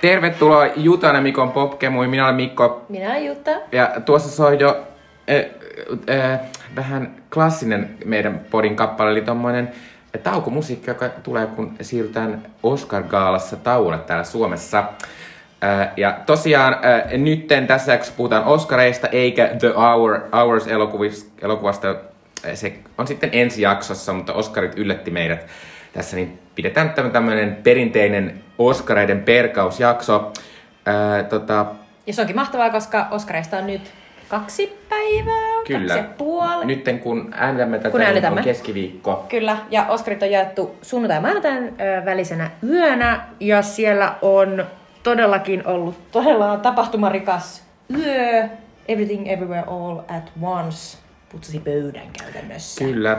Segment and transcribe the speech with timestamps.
[0.00, 2.08] Tervetuloa Jutana Mikon Popkemui.
[2.08, 2.84] Minä olen Mikko.
[2.88, 3.50] Minä olen Jutta.
[3.72, 4.86] Ja tuossa soi jo
[5.30, 6.40] äh, äh,
[6.76, 9.70] vähän klassinen meidän podin kappale, eli tommonen
[10.22, 14.78] taukomusiikki, joka tulee, kun siirrytään Oscar-gaalassa tauolle täällä Suomessa.
[15.64, 20.66] Äh, ja tosiaan äh, nytten tässä jaksossa puhutaan Oscareista eikä The Hour, Hours
[21.42, 21.94] elokuvasta.
[22.54, 25.46] Se on sitten ensi jaksossa, mutta Oscarit yllätti meidät
[25.92, 30.32] tässä, niin pidetään tämmöinen perinteinen Oscareiden perkausjakso.
[30.86, 31.66] Ää, tota...
[32.06, 33.92] Ja se onkin mahtavaa, koska Oscareista on nyt
[34.28, 35.94] kaksi päivää, Kyllä.
[35.94, 36.64] kaksi ja puoli.
[36.64, 38.38] Nytten kun äänitämme tätä, kun äänitämme.
[38.38, 39.26] on keskiviikko.
[39.28, 44.64] Kyllä, ja Oscarit on jaettu sunnuntai ja maanantain välisenä yönä, ja siellä on
[45.02, 47.62] todellakin ollut todella tapahtumarikas
[47.96, 48.48] yö,
[48.88, 50.98] Everything Everywhere All at Once,
[51.32, 52.84] putsasi pöydän käytännössä.
[52.84, 53.18] Kyllä.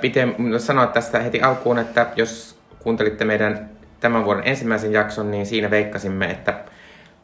[0.00, 0.26] Pitää
[0.58, 6.26] sanoa tästä heti alkuun, että jos kuuntelitte meidän tämän vuoden ensimmäisen jakson, niin siinä veikkasimme,
[6.26, 6.54] että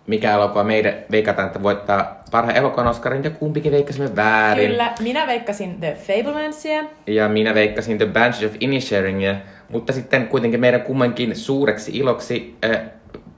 [0.06, 4.70] mikä elokuva meidän veikataan, että voittaa parhaan elokuvan Oscarin, ja kumpikin veikkasimme väärin.
[4.70, 6.84] Kyllä, minä veikkasin The Fablemansia.
[7.06, 9.34] Ja minä veikkasin The Banshees of Inisheringia,
[9.68, 12.80] mutta sitten kuitenkin meidän kummankin suureksi iloksi äh,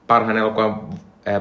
[0.07, 0.89] parhaan elokuvan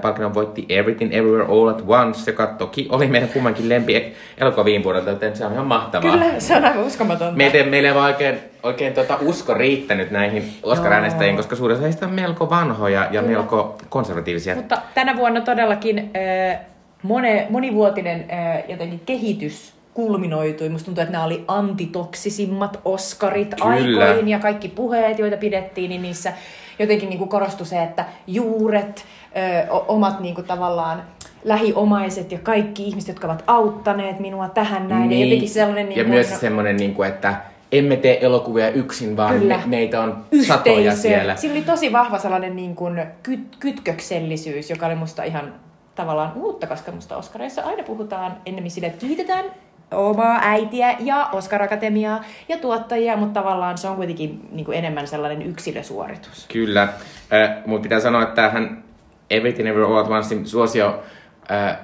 [0.02, 4.84] palkinnon voitti Everything Everywhere All at Once, joka toki oli meidän kummankin lempi elokuva viime
[4.84, 6.12] vuodelta, joten se on ihan mahtavaa.
[6.12, 7.36] Kyllä, se on aivan uskomatonta.
[7.36, 12.12] Meille, meille ei oikein, oikein tuota usko riittänyt näihin Oscar-äänestäjiin, koska suurin osa heistä on
[12.12, 13.22] melko vanhoja ja Kyllä.
[13.22, 14.55] melko konservatiivisia.
[14.55, 16.60] Mutta tänä vuonna todellakin äh,
[17.03, 20.69] mone, monivuotinen äh, jotenkin kehitys kulminoitui.
[20.69, 23.75] Musta tuntuu, että nämä oli antitoksisimmat Oscarit Kyllä.
[23.75, 26.33] aikoihin ja kaikki puheet, joita pidettiin, niin niissä
[26.78, 29.05] jotenkin niin kuin korostui se, että juuret,
[29.37, 31.03] ö, omat niin kuin tavallaan
[31.45, 35.09] lähiomaiset ja kaikki ihmiset, jotka ovat auttaneet minua tähän näin.
[35.09, 35.20] Niin.
[35.20, 35.89] Ja jotenkin sellainen...
[35.89, 37.34] Niin ja kuin, myös semmoinen, niin kuin, että
[37.73, 39.56] emme tee elokuvia yksin, vaan Kyllä.
[39.56, 40.55] Me, meitä on Yhteisö.
[40.55, 41.37] satoja siellä.
[41.37, 45.54] Siinä oli tosi vahva sellainen niin kuin kyt, kytköksellisyys, joka oli musta ihan
[45.94, 49.44] tavallaan uutta, koska musta Oskareissa aina puhutaan ennemmin sille, että kiitetään
[49.92, 55.06] omaa äitiä ja Oscar Akatemiaa ja tuottajia, mutta tavallaan se on kuitenkin niin kuin enemmän
[55.06, 56.47] sellainen yksilösuoritus.
[56.53, 58.84] Kyllä, äh, mutta pitää sanoa, että tähän
[59.30, 61.03] Everything Ever All at Oncein suosio
[61.50, 61.78] äh,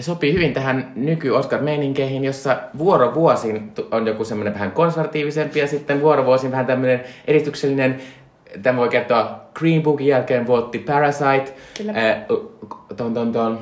[0.00, 6.66] sopii hyvin tähän nyky-Oscar-meininkeihin, jossa vuorovuosin on joku semmoinen vähän konservatiivisempi ja sitten vuorovuosin vähän
[6.66, 8.00] tämmöinen edistyksellinen
[8.62, 11.92] Tämä voi kertoa Green Bookin jälkeen voitti Parasite, Kyllä.
[11.92, 12.16] Äh,
[12.96, 13.58] ton, ton, ton,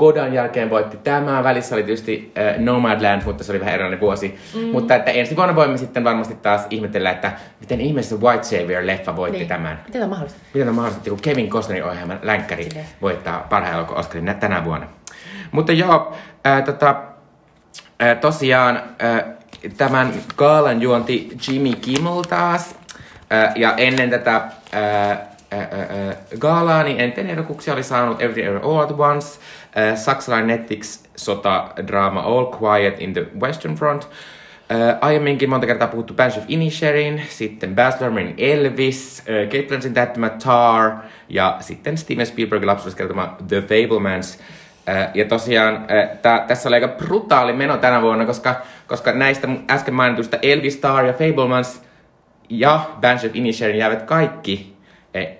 [0.00, 1.44] Kodan jälkeen voitti tämä.
[1.44, 4.38] Välissä oli tietysti äh, Nomadland, mutta se oli vähän erilainen vuosi.
[4.54, 4.60] Mm.
[4.60, 9.38] Mutta että ensi vuonna voimme sitten varmasti taas ihmetellä, että miten ihmeessä White Savior-leffa voitti
[9.38, 9.48] niin.
[9.48, 9.80] tämän.
[9.86, 10.40] Miten on mahdollista?
[10.54, 12.84] Miten on mahdollista, kun Kevin Costnerin ohjelma Länkkäri Sille.
[13.02, 14.86] voittaa parhaan elokuvan Oscarin tänä vuonna.
[15.52, 17.02] Mutta joo, äh, tota,
[18.02, 19.24] äh, tosiaan äh,
[19.76, 22.76] tämän kaalan juonti Jimmy Kimmel taas.
[23.32, 28.78] Äh, ja ennen tätä äh, äh, äh, gaalaa, niin enten oli saanut Every Ever All
[28.78, 34.04] at Once, Uh, saksalainen Netflix-sotadraama All Quiet in the Western Front.
[34.04, 39.94] Uh, aiemminkin monta kertaa puhuttu Bansh of Inisherin, sitten Baz Luhrmannin Elvis, uh, Kate Blanchett
[39.94, 40.92] täyttämä Tar
[41.28, 44.38] ja sitten Steven Spielbergin lapsuudessa kertoma The Fablemans.
[44.38, 48.54] Uh, ja tosiaan uh, tää, tässä oli aika brutaali meno tänä vuonna, koska,
[48.86, 51.82] koska näistä äsken mainituista Elvis, Tar ja Fablemans
[52.48, 54.79] ja Bansh of Inisherin jäävät kaikki Eh,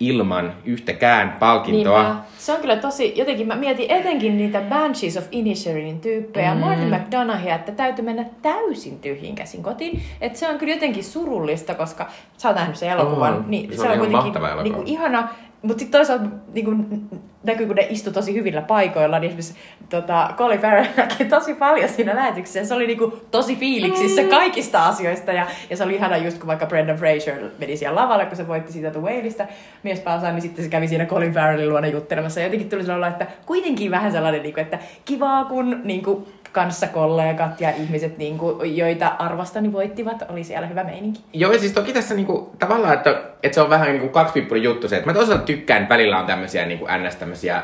[0.01, 2.03] ilman yhtäkään palkintoa.
[2.03, 2.23] Niinpä.
[2.39, 6.61] Se on kyllä tosi, jotenkin mä mietin etenkin niitä Banshees of Inisherin tyyppejä, mm.
[6.61, 10.03] Martin McDonaghia, että täytyy mennä täysin tyhjin käsin kotiin.
[10.21, 13.77] Että se on kyllä jotenkin surullista, koska sä oot nähnyt sen elokuvan, oh, niin se,
[13.77, 14.33] se on, on kuitenkin
[14.63, 15.29] niin kuin, ihana
[15.63, 17.09] mutta sitten toisaalta niin kun,
[17.43, 19.55] näkyy, kun ne istu tosi hyvillä paikoilla, niin esimerkiksi
[19.91, 22.65] tota, Colin Farrell näki tosi paljon siinä lähetyksessä.
[22.65, 24.29] Se oli niin kuin, tosi fiiliksissä mm.
[24.29, 25.33] kaikista asioista.
[25.33, 28.49] Ja, ja se oli ihana just, kun vaikka Brendan Fraser meni siellä lavalle, kun se
[28.49, 29.47] voitti siitä The Whaleista
[29.83, 32.41] miespääosaan, niin sitten se kävi siinä Colin Farrellin luona juttelemassa.
[32.41, 36.27] Ja jotenkin tuli sellainen että kuitenkin vähän sellainen, niin kuin, että kivaa, kun niin kuin,
[36.53, 41.21] kanssakollegat ja ihmiset, niin kuin, joita arvostani voittivat, oli siellä hyvä meininki.
[41.33, 44.13] Joo, ja siis toki tässä niin kuin, tavallaan, että, että se on vähän niin kuin
[44.13, 47.17] kaksipiippunen juttu se, että mä toisaalta tykkään, että välillä on tämmöisiä niin ns.
[47.17, 47.63] tämmöisiä,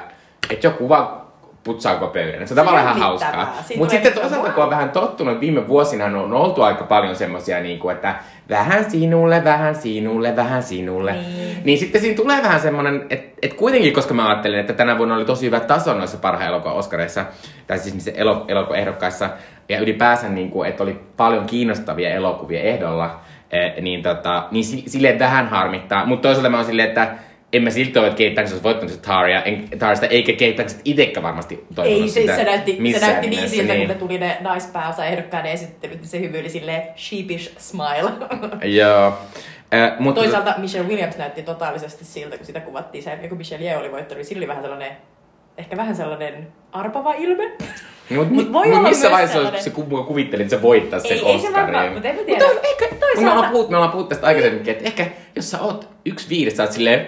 [0.51, 1.26] että joku vaan
[1.67, 2.49] putsaako pöydän.
[2.49, 3.55] Se on tavallaan ihan hauskaa.
[3.77, 7.79] Mutta sitten toisaalta, kun on vähän tottunut, viime vuosina on oltu aika paljon semmoisia, niin
[7.79, 8.15] kuin, että
[8.49, 11.13] vähän sinulle, vähän sinulle, vähän sinulle.
[11.13, 14.99] Niin, niin sitten siinä tulee vähän semmoinen, että et kuitenkin, koska mä ajattelin, että tänä
[14.99, 17.25] vuonna oli tosi hyvä taso noissa parhaan elokuvan Oscareissa,
[17.67, 19.31] tai siis niissä elo, elokuvaehdokkaissa,
[19.69, 23.21] ja ylipäänsä, niin kuin, että oli paljon kiinnostavia elokuvia ehdolla,
[23.51, 26.07] eh, niin, tota, niin silleen vähän harmittaa.
[26.07, 27.09] Mutta toisaalta mä oon silleen, että
[27.53, 30.53] en mä silti ole, että Kate Blanchett olisi voittanut sitä Taria, en, Tarista, eikä Kate
[30.53, 33.87] Blanchett itsekään varmasti toivonut Ei, sitä se, näytti, se näytti niin siltä, niin.
[33.87, 38.11] kun ne tuli ne naispääosa ehdokkaiden esittelyt, niin se hymyili silleen sheepish smile.
[38.79, 39.13] Joo.
[39.75, 43.65] Äh, mutta Toisaalta Michelle Williams näytti totaalisesti siltä, kun sitä kuvattiin se, ja kun Michelle
[43.67, 44.93] Yeoh oli voittanut, niin sillä oli vähän sellainen,
[45.59, 47.53] ehkä vähän sellainen arpava ilme.
[48.11, 51.13] Mut, Mut voi mut olla missä vaiheessa sellainen- se ku- kuvittelit, että se voittaa sen
[51.13, 51.93] Ei, ei se varmaan, Oscarin?
[51.93, 52.61] mutta en mä Mutta tiedä.
[52.69, 55.07] ehkä, me Toisaalta- ollaan puhuttu, me ollaan puhuttu tästä aikaisemminkin, että ehkä
[55.37, 57.07] jos sä oot yksi viidestä, sä oot silleen,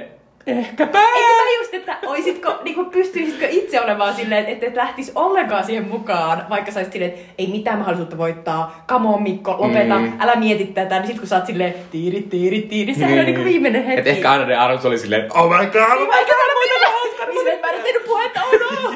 [0.48, 0.98] ehkäpä.
[0.98, 5.88] Eikö mä just, että oisitko, niinku pystyisitkö itse olemaan silleen, että et lähtis ollenkaan siihen
[5.88, 10.12] mukaan, vaikka sä silleen, että ei mitään mahdollisuutta voittaa, come on Mikko, lopeta, Mm.
[10.20, 13.44] älä mieti tätä, niin sit kun sä oot silleen, tiiri, tiiri, tiiri, sehän on niinku
[13.44, 14.00] viimeinen hetki.
[14.00, 17.38] Et ehkä Anne Arons oli silleen, oh my god, Niin vaikka mä olen Oscar, niin
[17.38, 18.52] silleen, että mä en ole tehnyt puhetta, oh
[18.82, 18.87] no!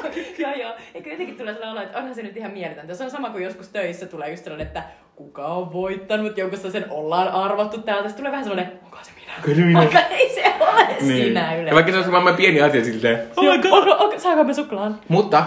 [0.49, 0.73] joo, joo.
[0.95, 2.95] Eikö jotenkin tulee sellainen olo, että onhan se nyt ihan mieletöntä.
[2.95, 4.83] Se on sama kuin joskus töissä tulee just sellainen, että
[5.17, 8.09] kuka on voittanut, jonkun sen ollaan arvottu täältä.
[8.09, 9.33] Sitten tulee vähän sellainen, onko se minä?
[9.43, 9.79] Kyllä minä.
[9.79, 11.25] Vaikka ei se ole Niin.
[11.25, 11.75] sinä Ja yleensä.
[11.75, 13.73] vaikka se olisi maailman pieni asia silleen, oh my god.
[13.73, 14.99] Onko, onko, saanko me suklaan?
[15.09, 15.45] Mutta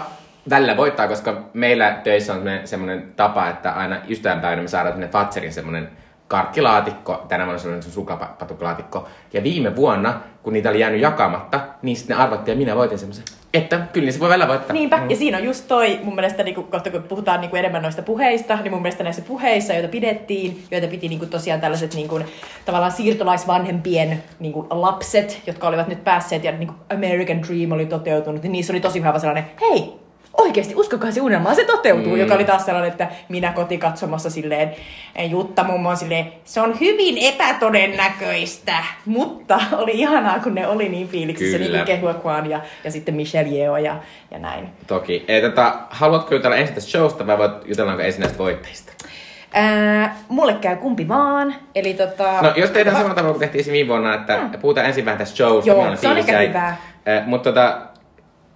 [0.50, 5.08] välillä voittaa, koska meillä töissä on semmoinen- semmoinen tapa, että aina ystävänpäivänä me saadaan sinne
[5.08, 5.88] Fatserin semmoinen
[6.28, 9.08] karkkilaatikko, tänä vuonna se on semmoinen suklapatuklaatikko.
[9.32, 12.98] Ja viime vuonna, kun niitä oli jäänyt jakamatta, niin sitten ne arvattiin ja minä voitin
[12.98, 13.24] semmoisen.
[13.54, 14.72] Että kyllä se voi välillä voittaa.
[14.72, 18.02] Niinpä, ja siinä on just toi, mun mielestä niinku, kohta kun puhutaan niinku enemmän noista
[18.02, 22.20] puheista, niin mun mielestä näissä puheissa, joita pidettiin, joita piti niinku tosiaan tällaiset niinku,
[22.64, 28.52] tavallaan siirtolaisvanhempien niinku, lapset, jotka olivat nyt päässeet ja niinku American Dream oli toteutunut, niin
[28.52, 30.05] niissä oli tosi hyvä sellainen, hei,
[30.40, 32.20] oikeasti, uskokaa se unelmaa, se toteutuu, mm.
[32.20, 34.74] joka oli taas sellainen, että minä kotikatsomassa silleen,
[35.30, 41.08] Jutta mummo on silleen, se on hyvin epätodennäköistä, mutta oli ihanaa, kun ne oli niin
[41.08, 43.96] fiiliksissä, niin kuin Kehua Kwan ja, ja sitten Michelle Yeoh ja,
[44.30, 44.68] ja näin.
[44.86, 45.24] Toki.
[45.28, 48.92] Ei, tota, haluatko jutella ensin tästä showsta vai voit jutellaanko ensin näistä voittajista?
[49.52, 52.42] Ää, mulle käy kumpi vaan, eli tota...
[52.42, 54.60] No, jos tehdään samalla tavalla kuin tehtiin viime vuonna, että mm.
[54.60, 55.70] puhutaan ensin vähän tästä showsta.
[55.70, 56.76] Joo, se on ehkä hyvä.
[57.06, 57.85] Eh, mutta tota,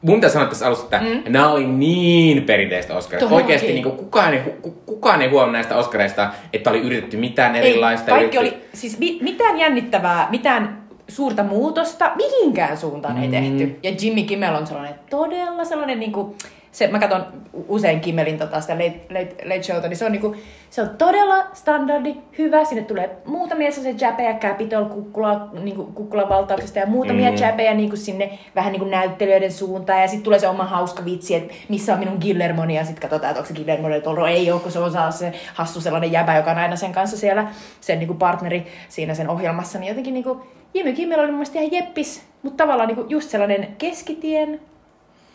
[0.02, 1.32] mun pitää sanoa tässä alussa, että mm.
[1.32, 2.94] nämä oli niin perinteistä.
[2.94, 3.32] Todellakin.
[3.32, 4.40] Oikeasti niin kuin, kukaan, ei,
[4.86, 8.10] kukaan ei huomannut näistä Oscareista, että oli yritetty mitään ei, erilaista.
[8.10, 8.64] kaikki yritetty...
[8.64, 13.30] oli, siis mi, mitään jännittävää, mitään suurta muutosta mihinkään suuntaan ei Mm.
[13.30, 13.78] tehty.
[13.82, 16.36] Ja Jimmy Kimmel on sellainen todella sellainen niinku,
[16.72, 17.26] se, mä katson
[17.68, 20.36] usein Kimmelin tota, sitä late, late, late showta, niin se on, niinku,
[20.70, 22.64] se on todella standardi, hyvä.
[22.64, 27.36] Sinne tulee muutamia sellaisia jabbeja Capitol kukkula, niinku, kukkulan valtauksesta ja muutamia Mm.
[27.36, 30.00] jabbeja niinku sinne vähän niinku näyttelijöiden suuntaan.
[30.00, 33.30] Ja sitten tulee se oma hauska vitsi, että missä on minun Gillermoni ja sitten katsotaan,
[33.30, 34.26] että onko se Gillermoni Toro.
[34.26, 37.16] Ei ole, kun se on saa se hassu sellainen jäbä, joka on aina sen kanssa
[37.16, 37.48] siellä,
[37.80, 39.78] sen niinku partneri siinä sen ohjelmassa.
[39.78, 40.42] Niin jotenkin niinku,
[40.74, 44.60] Jimmy Kimmel oli mun mielestä ihan jeppis, mutta tavallaan niinku just sellainen keskitien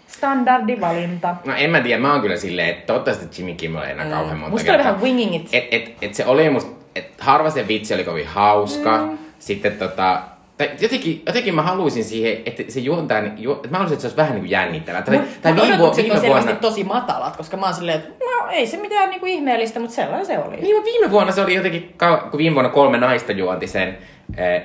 [0.07, 1.35] standardivalinta.
[1.45, 4.37] No en mä tiedä, mä oon kyllä silleen, että toivottavasti Jimmy Kimmel ei enää kauhean
[4.37, 4.91] monta Musta oli kertaa.
[4.93, 5.49] vähän winging it.
[5.53, 8.97] Et, et, et se oli musta, et harva se vitsi oli kovin hauska.
[8.97, 9.17] Mm.
[9.39, 10.21] Sitten tota,
[10.57, 14.07] tai jotenkin, jotenkin mä haluaisin siihen, että se juontaa, ju, että mä haluaisin, että se
[14.07, 15.01] olisi vähän niin kuin jännittävää.
[15.01, 18.47] Tai, Mun, tai viime, viime selvästi vuonna, tosi matalat, koska mä oon silleen, että no
[18.51, 20.55] ei se mitään niinku ihmeellistä, mutta sellainen se oli.
[20.55, 21.95] niin, mutta viime vuonna se oli jotenkin,
[22.31, 23.97] kun viime vuonna kolme naista juonti sen,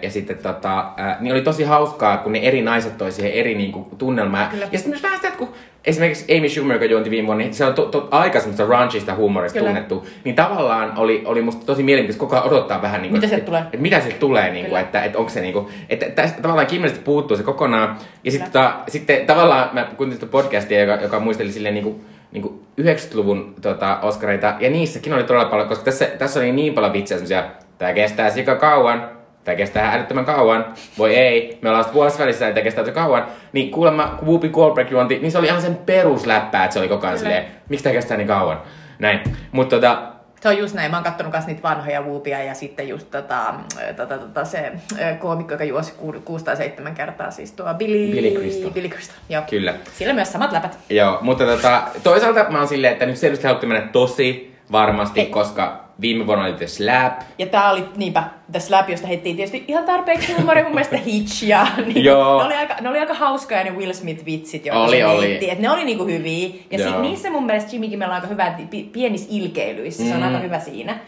[0.02, 0.84] ja sitten tota,
[1.20, 4.46] niin oli tosi hauskaa, kun ne eri naiset toi siihen eri niin kuin, tunnelmaa.
[4.46, 4.68] Kyllä.
[4.72, 5.54] Ja sitten myös vähän sitä, että kun
[5.84, 9.14] esimerkiksi Amy Schumer, joka juonti viime vuonna, niin se on to, to, aika semmoista raunchista
[9.14, 9.70] huumorista Kyllä.
[9.70, 10.06] tunnettu.
[10.24, 13.46] Niin tavallaan oli, oli musta tosi mielenkiintoista koko ajan odottaa vähän niin kuin, Mitä että,
[13.46, 13.60] tulee?
[13.60, 16.66] Että, mitä sieltä tulee, niin kuin, että, että onko se niin kuin, että tästä tavallaan
[16.66, 17.96] Kimmelistä puuttuu se kokonaan.
[18.24, 22.04] Ja sitten, tota, sitten tavallaan mä kuuntelin sitä podcastia, joka, joka muisteli silleen niin kuin,
[22.32, 26.74] niin kuin 90-luvun tota, Oscareita, ja niissäkin oli todella paljon, koska tässä, tässä oli niin
[26.74, 27.44] paljon vitsejä semmosia,
[27.78, 30.66] tää kestää sika kauan, tää kestää älyttömän kauan,
[30.98, 34.28] voi ei, me ollaan sitten puolessa välissä, että tää kestää tosi kauan, niin kuulemma, kun
[34.28, 37.44] Whoopi Goldberg juonti, niin se oli ihan sen perusläppää, että se oli koko ajan silleen,
[37.68, 38.60] miksi tää kestää niin kauan,
[38.98, 39.20] näin.
[39.52, 40.02] Mutta tota,
[40.40, 40.90] Se on just näin.
[40.90, 43.54] Mä oon kattonut myös niitä vanhoja Whoopia ja sitten just tota,
[43.96, 44.72] tota, tota, se
[45.18, 48.70] koomikko, joka juosi ku- kuusi tai seitsemän kertaa, siis tuo Billy, Billy Crystal.
[48.70, 49.16] Billy Crystal.
[49.28, 49.42] Joo.
[49.50, 49.74] kyllä.
[49.98, 50.78] Sillä myös samat läpät.
[50.90, 55.26] Joo, mutta tota, toisaalta mä oon silleen, että nyt selvästi haluttiin mennä tosi varmasti, Ei.
[55.26, 59.64] koska viime vuonna oli The Slap, Ja tää oli, niinpä, The Slap, josta heittiin tietysti
[59.68, 62.38] ihan tarpeeksi huumoria, mun mielestä Hitch ja niin, Joo.
[62.38, 65.28] ne, oli aika, ne oli aika hauskoja ne Will Smith-vitsit, joita Oli, oli.
[65.28, 65.50] heitti.
[65.50, 66.48] Et ne oli niinku hyviä.
[66.70, 66.90] Ja Joo.
[66.92, 70.26] si, niissä mun mielestä Jimmy Kimmel on aika hyvä pi- pienissä ilkeilyissä, se on Mm.
[70.26, 70.98] aika hyvä siinä.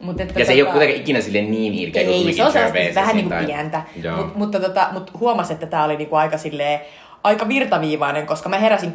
[0.00, 2.44] Mut että ja se ei ole tota- kuitenkaan ikinä silleen niin ilkeä kuin Ei, se
[2.44, 3.82] on sellaista vähän niinku tai- pientä.
[4.16, 6.80] Mut, mutta tota, mut huomas, että tää oli niinku aika silleen,
[7.24, 8.92] aika virtaviivainen, koska mä heräsin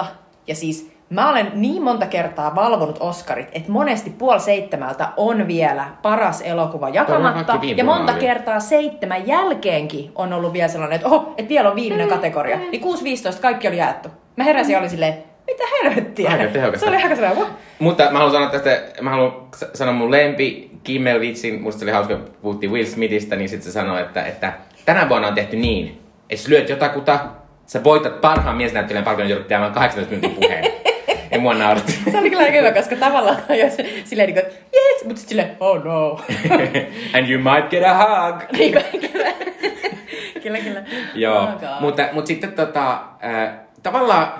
[0.00, 0.04] 6.15
[0.46, 5.84] ja siis mä olen niin monta kertaa valvonut Oscarit, että monesti puoli seitsemältä on vielä
[6.02, 7.58] paras elokuva jakamatta.
[7.76, 8.20] Ja monta oli.
[8.20, 12.56] kertaa seitsemän jälkeenkin on ollut vielä sellainen, että oho, että vielä on viimeinen kategoria.
[12.56, 14.08] Niin 6.15 kaikki oli jaettu.
[14.36, 15.14] Mä heräsin ja olin silleen,
[15.46, 16.30] mitä helvettiä?
[16.30, 16.84] Aika tehokasta.
[16.84, 17.46] Se oli aika sellainen.
[17.78, 19.32] Mutta mä haluan sanoa tästä, mä haluan
[19.74, 23.72] sanoa mun lempi Kimmel-vitsin, musta se oli hauska, kun puhuttiin Will Smithistä, niin sitten se
[23.72, 24.52] sanoi, että, että
[24.84, 27.18] tänä vuonna on tehty niin, että lyöt jotakuta,
[27.66, 30.64] sä voitat parhaan miesnäyttelijän palkinnon, joudut pitämään 18 minuutin puheen.
[31.30, 31.92] ja mua nauratti.
[32.10, 33.72] Se oli kyllä hyvä, koska tavallaan jos
[34.04, 36.20] silleen niin kuin, jee, Mutta sitten silleen, oh no.
[37.14, 38.42] And you might get a hug.
[38.58, 38.80] Niinpä,
[39.12, 39.32] kyllä.
[40.42, 40.82] kyllä, kyllä.
[41.14, 41.68] Joo, Oh God.
[41.80, 42.92] mutta, mutta sitten tota,
[43.24, 44.32] äh, tavallaan,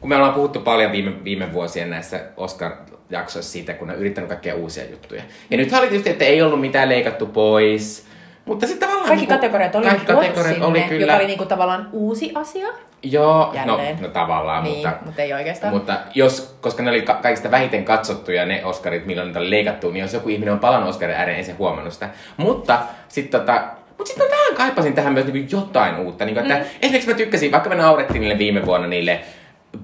[0.00, 4.28] kun me ollaan puhuttu paljon viime, viime vuosien näissä Oscar-jaksoissa siitä, kun ne on yrittänyt
[4.28, 5.22] kaikkea uusia juttuja.
[5.50, 8.06] Ja nyt oli tietysti, että ei ollut mitään leikattu pois,
[8.46, 9.08] mutta sitten tavallaan...
[9.08, 11.00] Kaikki niinku- kategoriat oli kaikki tuotu kategoriat sinne, oli kyllä.
[11.06, 12.66] joka oli niinku tavallaan uusi asia.
[13.02, 13.98] Joo, no, Jälleen.
[14.00, 14.92] no tavallaan, niin, mutta...
[15.04, 15.72] mutta ei oikeastaan.
[15.74, 19.90] Mutta jos, koska ne oli ka- kaikista vähiten katsottuja ne Oscarit, milloin niitä oli leikattu,
[19.90, 22.08] niin jos joku ihminen on palannut Oscarin ääreen, ei se huomannut sitä.
[22.36, 23.62] Mutta sitten tota,
[23.98, 26.24] mut sit mä vähän kaipasin tähän myös niinku jotain uutta.
[26.24, 26.64] Niinku, että Mm.
[26.82, 29.20] Esimerkiksi mä tykkäsin, vaikka me naurettiin niille viime vuonna niille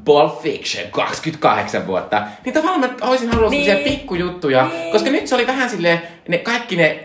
[0.05, 3.77] Pulp Fiction 28 vuotta, niin tavallaan mä olisin halunnut Niin.
[3.79, 4.93] pikkujuttuja, Niin.
[4.93, 7.05] koska nyt se oli vähän silleen, ne, kaikki ne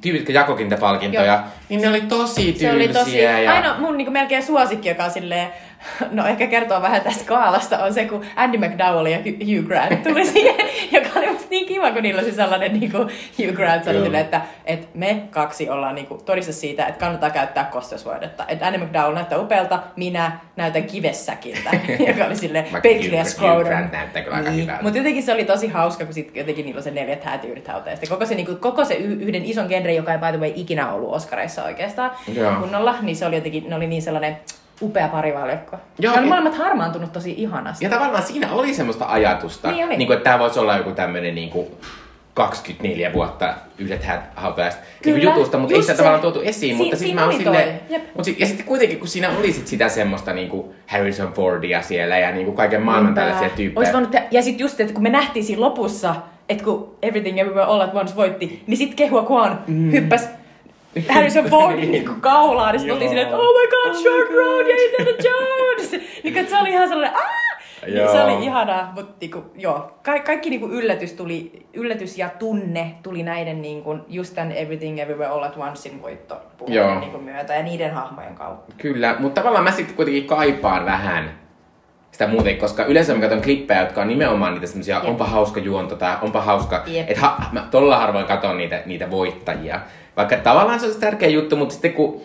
[0.00, 1.42] tyypit, jotka jakokin niitä palkintoja, Joo.
[1.68, 2.70] niin ne oli tosi tylsiä.
[2.70, 3.52] Se oli tosi, ja...
[3.52, 5.48] ainoa mun niinku melkein suosikki, joka on silleen,
[6.10, 10.26] no ehkä kertoo vähän tästä kaalasta, on se, kun Andy McDowell ja Hugh Grant tuli
[10.26, 10.54] siihen,
[10.92, 12.98] joka oli musta niin kiva, kun niillä oli se sellainen niinku
[13.38, 14.04] Hugh Grant sanoi Joo.
[14.04, 18.44] silleen, että, että me kaksi ollaan niinku todiste siitä, että kannattaa käyttää kosteusvoidetta.
[18.48, 21.70] Että Andy McDowell näyttää upealta, minä näytän kivessäkiltä,
[22.08, 23.64] joka oli Hugh- Hugh Scrotum.
[24.56, 24.82] Hyvältä.
[24.82, 27.44] Mutta jotenkin se oli tosi hauska, kun sit jotenkin niillä on se neljät häät.
[28.02, 30.92] Ja koko se, niinku, koko se yhden ison genre, joka ei by the way ikinä
[30.92, 32.52] ollut Oscareissa oikeastaan Joo.
[32.60, 34.36] kunnolla, niin se oli jotenkin, ne oli niin sellainen
[34.82, 35.76] upea parivaljakko.
[35.98, 37.84] Joo, ne oli molemmat harmaantunut tosi ihanasti.
[37.84, 39.96] Ja tavallaan siinä oli semmoista ajatusta, Niin oli.
[39.96, 41.66] niin kuin, että tämä voisi olla joku tämmöinen niin kuin
[42.34, 45.96] 24 vuotta yhdet hautajasta niin jutusta, mutta ei sitä se.
[45.96, 46.76] tavallaan tuotu esiin.
[46.76, 47.80] Si- mutta sitten siinä mä oon silleen,
[48.14, 51.82] mut sit, ja sitten kuitenkin, kun siinä oli sit sitä semmoista niin kuin Harrison Fordia
[51.82, 53.20] siellä ja niin kuin kaiken maailman Niinpä.
[53.20, 53.92] tällaisia tyyppejä.
[53.92, 56.14] voinut ja sitten just, että kun me nähtiin siinä lopussa,
[56.48, 59.92] että kun Everything Everywhere All at Once voitti, niin sitten Kehua Kwan mm.
[59.92, 60.28] hyppäs
[61.08, 64.76] Harrison Fordin niinku kaulaan, niin sitten oltiin silleen, että oh my god, Short Road ja
[64.84, 65.92] Indiana Jones!
[66.24, 67.46] niin että se oli ihan sellainen, aah!
[67.86, 72.94] Niin se oli ihanaa, mutta niinku, joo, ka- kaikki niinku yllätys, tuli, yllätys ja tunne
[73.02, 77.94] tuli näiden niinku, just tämän Everything Everywhere All at Oncein voittopuheiden niinku myötä ja niiden
[77.94, 78.74] hahmojen kautta.
[78.78, 81.45] Kyllä, mutta tavallaan mä sitten kuitenkin kaipaan vähän
[82.16, 85.04] sitä muuten, koska yleensä mä katson klippejä, jotka on nimenomaan niitä semmosia, Jep.
[85.04, 89.80] onpa hauska juonto tai onpa hauska, että ha, mä todella harvoin katon niitä, niitä voittajia.
[90.16, 92.22] Vaikka tavallaan se on se tärkeä juttu, mutta sitten kun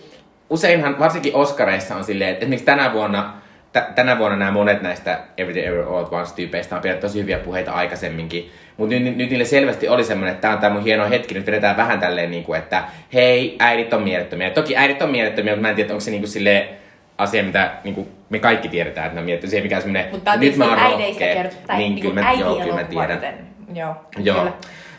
[0.50, 3.34] useinhan, varsinkin Oscareissa on silleen, että esimerkiksi tänä vuonna,
[3.74, 7.20] t- tänä vuonna nämä monet näistä Everyday Ever All at Once tyypeistä on pidetty tosi
[7.20, 8.52] hyviä puheita aikaisemminkin.
[8.78, 11.46] Mutta nyt, nyt niille selvästi oli semmoinen, että tämä on tämä mun hieno hetki, nyt
[11.46, 12.84] vedetään vähän tälleen, niin kuin, että
[13.14, 14.50] hei, äidit on mielettömiä.
[14.50, 16.81] Toki äidit on mielettömiä, mutta mä en tiedä, onko se niin kuin silleen,
[17.18, 20.36] asia, mitä niin kuin me kaikki tiedetään, että mä mietin, se ei mikään semmoinen, Mutta
[20.36, 21.14] nyt mä oon rohkea.
[21.34, 23.12] kertoo, niin, niinku kyllä mä, joo, kyllä mä tiedän.
[23.12, 23.36] joten,
[23.74, 24.36] Joo, Joo.
[24.38, 24.52] kyllä.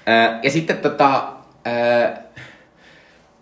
[0.09, 1.25] Ö, ja sitten tota,
[1.67, 2.17] ö,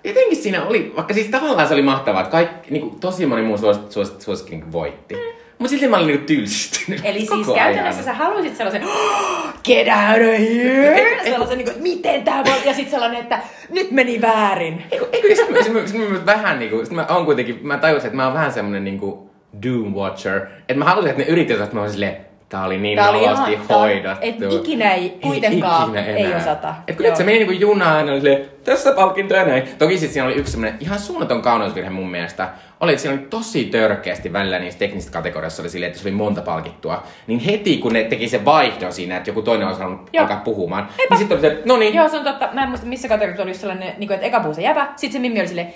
[0.05, 3.43] jotenkin siinä oli, vaikka siis tavallaan se oli mahtavaa, että kaikki, niin kuin, tosi moni
[3.43, 5.15] muu suosikki, suosikki, suosikki niin voitti.
[5.61, 7.00] Mutta silti mä olin niin tylsistynyt.
[7.05, 11.21] Eli koko siis käytännössä sä halusit sellaisen "Oh, get out of here!
[11.25, 12.55] Sellaisen niin kuin, että miten tää voi...
[12.64, 13.38] Ja sitten sellainen, että
[13.71, 14.83] nyt meni väärin.
[14.90, 17.79] Eikö, eikö sit, mä, sit, mä, sit mä vähän niinku, sit mä oon kuitenkin, mä
[17.79, 19.31] tajusin, että mä oon vähän semmonen niinku
[19.67, 20.47] Doom Watcher.
[20.69, 22.17] Että mä halusin, että ne yrittivät, että mä oon silleen,
[22.50, 24.19] tää oli niin Tää oli nolosti ihan- hoidettu.
[24.21, 26.75] et ikinä ei kuitenkaan ei osata.
[26.88, 29.62] Et kun se meni niinku junaan, ja oli tässä palkinto ja näin.
[29.78, 32.49] Toki siis siinä oli yksi semmonen ihan suunnaton kauneusvirhe mun mielestä.
[32.80, 36.16] Oli, että siinä oli tosi törkeästi välillä niissä teknisistä kategoriassa oli silleen, että se oli
[36.16, 37.02] monta palkittua.
[37.26, 40.23] Niin heti kun ne teki se vaihdo siinä, että joku toinen olisi halunnut Joo.
[40.23, 42.49] alkaa puhumaan, niin sitten oli se, no niin, Joo, se on totta.
[42.52, 45.12] Mä en muista missä kategoriassa oli sellainen, niin kuin, että eka puu se jäpä, sit
[45.12, 45.73] se Mimmi oli silleen,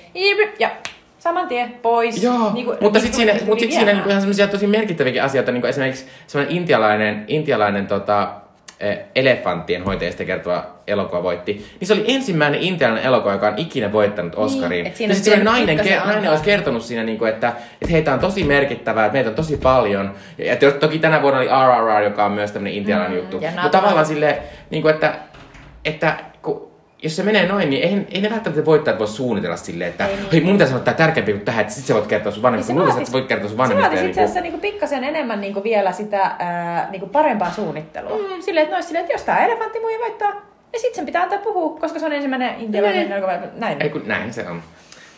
[0.58, 0.70] ja
[1.24, 2.22] saman tien pois.
[2.22, 3.96] Joo, Niin kuin- mutta niin sitten siinä, mut sit siinä viemään.
[3.96, 8.28] niinku ihan semmoisia tosi merkittäviäkin asioita, niin kuin esimerkiksi semmoinen intialainen, intialainen tota,
[8.80, 11.52] eh, elefanttien hoitajista kertova elokuva voitti.
[11.80, 14.86] Niin se oli ensimmäinen intialainen elokuva, joka on ikinä voittanut Oscarin.
[14.86, 16.30] et siinä ja sitten nainen, ke- nainen antaa.
[16.30, 17.48] olisi kertonut siinä, niin kuin, että,
[17.82, 20.14] että heitä on tosi merkittävää, että meitä on tosi paljon.
[20.38, 23.40] Ja, ja toki tänä vuonna oli RRR, joka on myös tämmöinen intialainen Mm, juttu.
[23.62, 24.36] Mutta tavallaan silleen,
[24.70, 25.14] niin kuin, että,
[25.84, 26.16] että
[27.02, 30.16] jos se menee noin, niin ei, ei ne välttämättä voittajat voi suunnitella silleen, että Ei
[30.16, 30.26] niin.
[30.32, 32.72] hei, mun pitäisi sanoa tää tärkeämpi kuin tähän, että sit sä voit kertoa sun vanhemmista.
[32.72, 33.94] Niin se vaatis- että sä voit kertoa sun Se vanhemmista.
[33.94, 38.16] ja itse niinku- asiassa niinku pikkasen enemmän niinku vielä sitä ää, niinku parempaa suunnittelua.
[38.18, 38.40] Mm.
[38.42, 41.80] Silleen, että, nois silleen, että jos tämä elefanttimuija voittaa, niin sitten sen pitää antaa puhua,
[41.80, 43.32] koska se on ensimmäinen intialainen elokuva.
[43.56, 43.82] Näin.
[43.82, 44.62] Ei kun näin se on.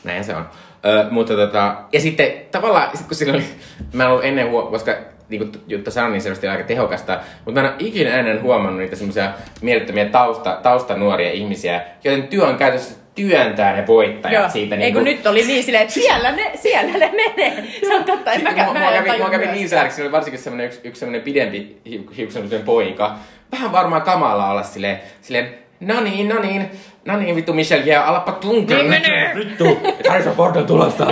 [0.04, 0.48] Näin se on.
[0.86, 3.44] Ö, mutta tota, ja sitten tavallaan, sit kun sillä oli,
[3.92, 4.92] mä en ollut ennen huo, koska
[5.28, 8.42] niin kuin Jutta sanoi, niin se oli aika tehokasta, mutta mä en ole ikinä ennen
[8.42, 9.30] huomannut niitä semmoisia
[9.62, 14.74] mielettömiä tausta, taustanuoria ihmisiä, joiden työ on käytössä työntää ne voittajat Joo, siitä.
[14.74, 17.64] ei niin kun kuin- nyt oli niin silleen, että siellä ne, siellä ne menee.
[17.88, 19.56] Se on totta, en Sitten mäkään, mä mua en kävi, mua tajunnut kävi myös.
[19.56, 23.14] niin säädäksi, oli varsinkin semmoinen yksi, yksi semmoinen pidempi hiu- hiuksenluisen poika.
[23.52, 26.70] Vähän varmaan kamala olla silleen, silleen no niin, no niin,
[27.04, 28.76] no niin vittu Michelle, jää, alappa tunkea.
[28.76, 29.34] Niin menee.
[29.34, 31.06] Vittu, Harrison Ford on tulossa.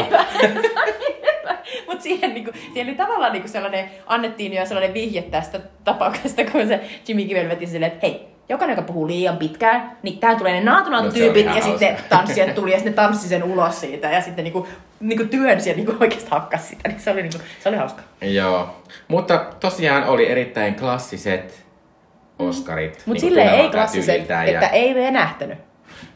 [1.95, 6.69] Mutta siihen, niinku, siihen oli tavallaan niinku sellainen, annettiin jo sellainen vihje tästä tapauksesta, kun
[6.69, 10.53] se Jimmy Kimmel veti silleen, että hei, jokainen, joka puhuu liian pitkään, niin tähän tulee
[10.53, 14.11] ne naatunautu No tyypit ja sitten tanssijat tuli ja sitten ne tanssi sen ulos siitä
[14.11, 14.69] ja sitten niinku,
[15.01, 16.89] niinku työnsi ja niinku oikeasti hakkas sitä.
[16.89, 18.03] Niin se oli, niinku, se oli hauska.
[18.21, 18.77] Joo.
[19.09, 21.65] Mutta tosiaan oli erittäin klassiset
[22.39, 22.93] Oscarit.
[22.93, 25.59] Mutta niinku silleen ei klassiset, että ei venähtänyt.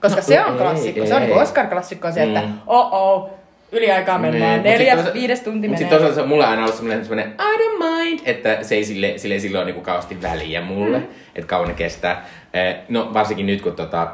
[0.03, 1.01] Koska No, se on ei, klassikko.
[1.01, 1.43] ei, se on niinku ei.
[1.43, 2.53] Oscar-klassikko se, että Mm.
[2.67, 3.31] oh oh,
[3.73, 5.79] yliaikaa mennään, Niin, mut sit neljäs, toisa- viides tunti menee.
[5.79, 8.85] Sit toisaalta se on mulle aina ollut semmoinen, semmoinen I don't mind, että se ei
[8.85, 11.07] sille, sille silloin niinku kauheasti väliä mulle, mm.
[11.35, 12.27] että kauan ne kestää.
[12.55, 14.09] Eh, no varsinkin nyt kun tota,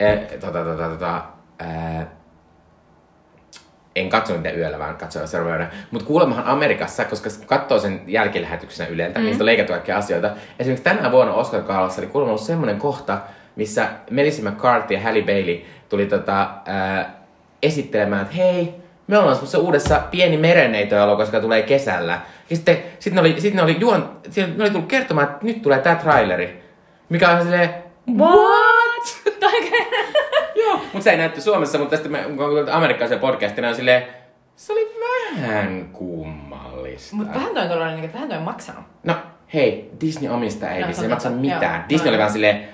[0.00, 1.22] eh, tota, tota, tota,
[1.60, 2.06] eh,
[3.96, 5.70] en katsonut niitä yöllä, vaan katsoin seuraavana.
[5.90, 9.24] Mutta kuulemmahan Amerikassa, koska katsoo sen jälkilähetyksenä Yleltä, mm.
[9.24, 10.30] niistä on leikattu kaikkia asioita.
[10.58, 13.18] Esimerkiksi tänä vuonna oscar Kaalassa oli kuulemma ollut semmoinen kohta,
[13.56, 17.14] missä Melissa McCarthy ja Halle Bailey tuli tota, ää,
[17.62, 18.74] esittelemään, että hei,
[19.06, 22.20] me ollaan semmoisessa uudessa pieni merenneito joka tulee kesällä.
[22.50, 25.44] Ja sitten sit ne oli, sit ne oli, juon, sit ne oli tullut kertomaan, että
[25.44, 26.62] nyt tulee tää traileri.
[27.08, 27.74] Mikä on silleen,
[28.16, 29.22] What?
[30.64, 34.02] Joo, mutta se ei näytty Suomessa, mutta tästä me, kun kuultiin amerikkalaisen podcastina, on silleen,
[34.56, 34.94] se oli
[35.42, 37.16] vähän kummallista.
[37.16, 38.84] Mutta vähän toi on tuollainen, niin, että vähän toi on maksanut.
[39.02, 39.14] No,
[39.54, 41.74] hei, Disney omistaa ei, No, se se on ei maksa mitään.
[41.80, 42.68] Joo, Disney no oli vaan silleen,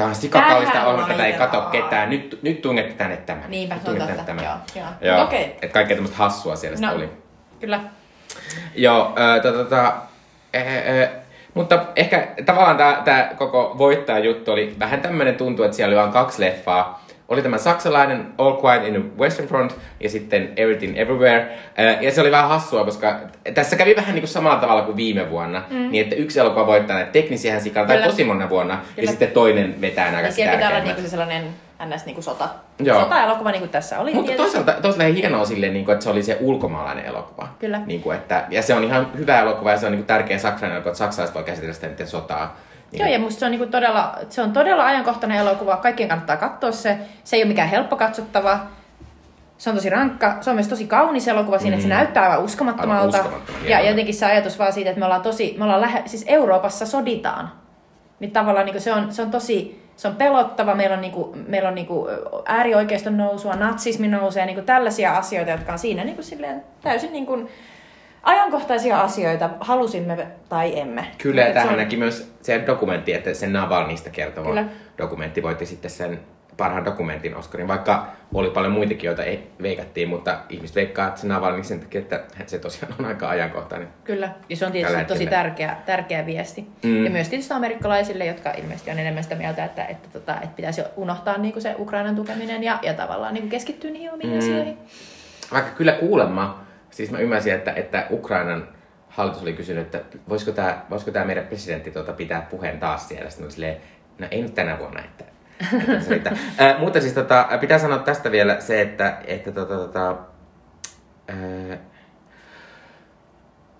[0.00, 2.10] tää on sikakallista Tähän ohjelma, tätä ei kato ketään.
[2.10, 3.44] Nyt, nyt tungette tänne tämän.
[3.48, 4.24] Niinpä, se on totta.
[4.24, 4.90] tänne Joo, tämän.
[5.00, 5.14] joo.
[5.14, 5.44] Joo, Okei.
[5.44, 6.94] että kaikkea tämmöistä hassua siellä no.
[6.94, 7.08] Oli.
[7.60, 7.80] kyllä.
[8.74, 9.86] Joo, äh, tota, tota,
[10.56, 11.10] äh, äh,
[11.54, 16.42] mutta ehkä tavallaan tämä koko voittaja-juttu oli vähän tämmöinen tuntuu, että siellä oli vain kaksi
[16.42, 16.99] leffaa.
[17.30, 21.58] Oli tämä saksalainen All Quiet in the Western Front ja sitten Everything Everywhere.
[21.78, 23.20] Äh, ja se oli vähän hassua, koska
[23.54, 25.62] tässä kävi vähän niin kuin samalla tavalla kuin viime vuonna.
[25.70, 25.90] Mm.
[25.90, 28.74] Niin, että yksi elokuva voittaa näitä teknisiä sikana tai tosi monena vuonna.
[28.74, 29.10] Ja Kyllä.
[29.10, 31.44] sitten toinen vetää nämä Ja kaikki siellä pitää olla niinku se sellainen
[31.86, 32.06] ns.
[32.06, 32.48] Niinku sota.
[32.78, 33.00] Joo.
[33.00, 34.14] Sota-elokuva niin kuin tässä oli.
[34.14, 34.56] Mutta tietysti.
[34.56, 37.48] toisaalta, toisaalta hienoa silleen, niin kuin, että se oli se ulkomaalainen elokuva.
[37.58, 37.80] Kyllä.
[37.86, 40.38] Niin kuin, että, ja se on ihan hyvä elokuva ja se on niin kuin tärkeä
[40.38, 42.56] saksalainen elokuva, että saksalaiset voi käsitellä sitä niiden sotaa.
[42.92, 45.76] Niin Joo, ja musta se on, niinku todella, se on todella ajankohtainen elokuva.
[45.76, 46.98] Kaikkien kannattaa katsoa se.
[47.24, 48.60] Se ei ole mikään helppo katsottava.
[49.58, 50.36] Se on tosi rankka.
[50.40, 51.94] Se on myös tosi kaunis elokuva siinä, että se Mm.
[51.94, 53.16] näyttää aivan uskomattomalta.
[53.16, 56.02] Aivan uskomattoman ja jotenkin se ajatus vaan siitä, että me ollaan tosi, me ollaan lähe,
[56.06, 57.52] siis Euroopassa soditaan.
[58.20, 60.74] Niin tavallaan niinku se, on, se on tosi, se on pelottava.
[60.74, 62.08] Meillä on, niinku, meillä on niinku
[62.46, 67.48] äärioikeiston nousua, natsismi nousee, niinku tällaisia asioita, jotka on siinä niinku silleen täysin niinku
[68.22, 71.06] ajankohtaisia asioita, halusimme tai emme.
[71.18, 74.64] Kyllä, ja tähän on- näki myös se dokumentti, että se Navalnista kertova Kyllä.
[74.98, 76.20] dokumentti voitti sitten sen
[76.56, 81.26] parhaan dokumentin Oscarin, vaikka oli paljon muitakin, joita ei veikattiin, mutta ihmiset veikkaa, että se
[81.26, 83.88] Navalny sen takia, että se tosiaan on aika ajankohtainen.
[84.04, 86.66] Kyllä, ja se on Tällä tietysti tosi tärkeä, tärkeä viesti.
[86.82, 87.04] Mm.
[87.04, 90.82] Ja myös tietysti amerikkalaisille, jotka ilmeisesti on enemmän sitä mieltä, että, että, tota, että pitäisi
[90.96, 94.38] unohtaa niinku se Ukrainan tukeminen ja, ja tavallaan niinku keskittyä niihin omiin mm.
[94.38, 94.78] asioihin.
[95.52, 98.68] Vaikka kyllä kuulemma, siis mä ymmärsin, että, että Ukrainan
[99.08, 103.30] hallitus oli kysynyt, että voisiko tämä, voisiko tämä meidän presidentti tuota pitää puheen taas siellä.
[103.30, 103.76] Sitten silleen,
[104.18, 105.24] no ei nyt tänä vuonna, että,
[106.60, 110.16] äh, mutta siis tota, pitää sanoa tästä vielä se, että, että tota, tota,
[111.30, 111.78] äh,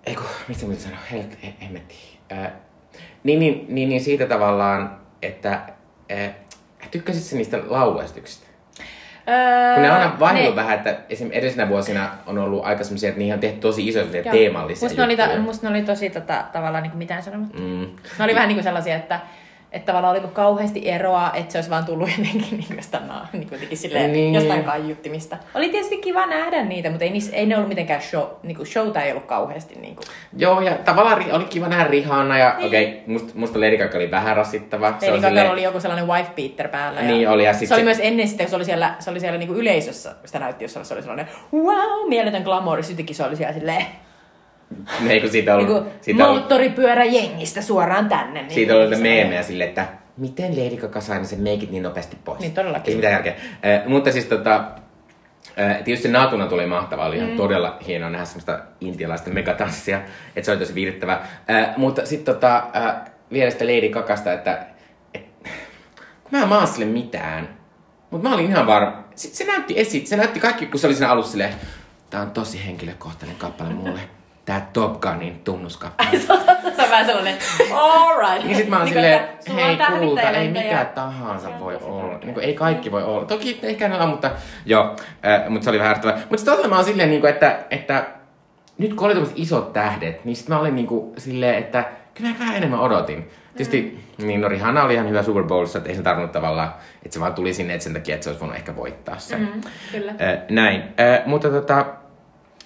[0.05, 2.19] ei kun, mistä mä sanoa, Hel- he- hemmetti.
[2.31, 2.51] Äh,
[3.23, 5.61] niin, niin, niin, niin, siitä tavallaan, että
[6.11, 6.35] äh,
[6.91, 8.50] tykkäsit sä niistä lauluesityksistä?
[9.31, 13.09] Öö, Kun ne on aina ne- vähän, että esimerkiksi edellisenä vuosina on ollut aika semmoisia,
[13.09, 15.41] että niihin on tehty tosi isoja teemallisia musta ne, oli, ta- juttuja.
[15.43, 17.57] musta ne oli tosi tota, tavallaan niinku mitään sanomatta.
[17.57, 17.87] Mm.
[18.17, 19.19] Ne oli vähän niinku sellaisia, että,
[19.71, 23.53] että tavallaan oliko kauheasti eroa, että se olisi vaan tullut jotenkin niinku jostain, no, niinku
[23.55, 24.33] jotenkin silleen, Niin.
[24.33, 25.37] jostain kaiuttimista.
[25.55, 29.01] Oli tietysti kiva nähdä niitä, mutta ei, niissä, ei ne ollut mitenkään show, niinku showta
[29.01, 29.75] ei ollut kauheasti.
[29.79, 30.01] Niinku.
[30.37, 32.67] Joo, ja tavallaan oli kiva nähdä Rihanna, ja Niin.
[32.67, 34.85] okei, okay, musta, musta Lady Gaga oli vähän rasittava.
[34.87, 37.01] Lady Gaga silleen- oli joku sellainen wife beater päällä.
[37.01, 39.09] Niin oli, ja sit se oli se- myös ennen sitä, kun se oli siellä, se
[39.09, 43.15] oli siellä niinku yleisössä, kun sitä näytti, jossa se oli sellainen wow, mieletön glamour, sittenkin
[43.15, 43.85] se oli siellä silleen,
[45.09, 48.41] Ei kun siitä on, niinku siitä on, moottoripyörä jengistä suoraan tänne.
[48.41, 49.85] Niin siitä ollut se- meemejä silleen, että
[50.17, 52.39] miten Lady Gaga sai sen meikit niin nopeasti pois.
[52.39, 52.91] Niin, todellakin.
[52.91, 53.33] Ei mitään järkeä.
[53.63, 54.63] Eh, mutta siis tota,
[55.57, 57.23] eh, tietysti se Natuna tuli mahtavaa, oli Mm.
[57.25, 60.01] ihan todella hienoa nähdä semmoista intialaista megatanssia,
[60.35, 61.27] että se oli tosi viihdyttävää.
[61.47, 64.65] Eh, mutta sitten tota, eh, vielä sitä Lady Gagasta, että
[65.13, 65.25] et,
[66.23, 67.49] kun mä en maa sille mitään,
[68.11, 69.03] mutta mä olin ihan varma.
[69.15, 71.53] Se, se näytti esi, se näytti kaikki, kun se oli siinä alussa silleen,
[72.09, 73.99] tää on tosi henkilökohtainen kappale mulle.
[74.45, 76.19] Tää Top Gunin tunnuskappale.
[76.19, 76.33] se
[76.83, 77.37] on vähän sellainen,
[77.73, 78.43] alright.
[78.45, 82.17] Niin sit mä oon Niin, silleen, hei kulta, ei mikä tahansa voi olla.
[82.17, 83.25] Niin kuin, ei kaikki voi olla.
[83.25, 84.31] Toki ehkä ne on, mutta
[84.65, 86.17] joo, äh, mutta se oli vähän ärsyttävää.
[86.29, 88.05] Mutta sitten mä oon silleen, niin kuin, että, että
[88.77, 92.29] nyt kun oli tämmöiset isot tähdet, niin sit mä olin niin kuin, silleen, että kyllä
[92.29, 93.29] mä vähän enemmän odotin.
[93.55, 94.27] Tietysti, mm.
[94.27, 96.73] niin no Rihanna oli ihan hyvä Super Bowlissa, että ei se tarvinnut tavallaan,
[97.05, 99.39] että se vaan tuli sinne, että sen takia, että se olisi voinut ehkä voittaa sen.
[99.39, 100.11] Mm, kyllä.
[100.11, 100.81] Äh, näin.
[100.81, 101.85] Äh, mutta tota,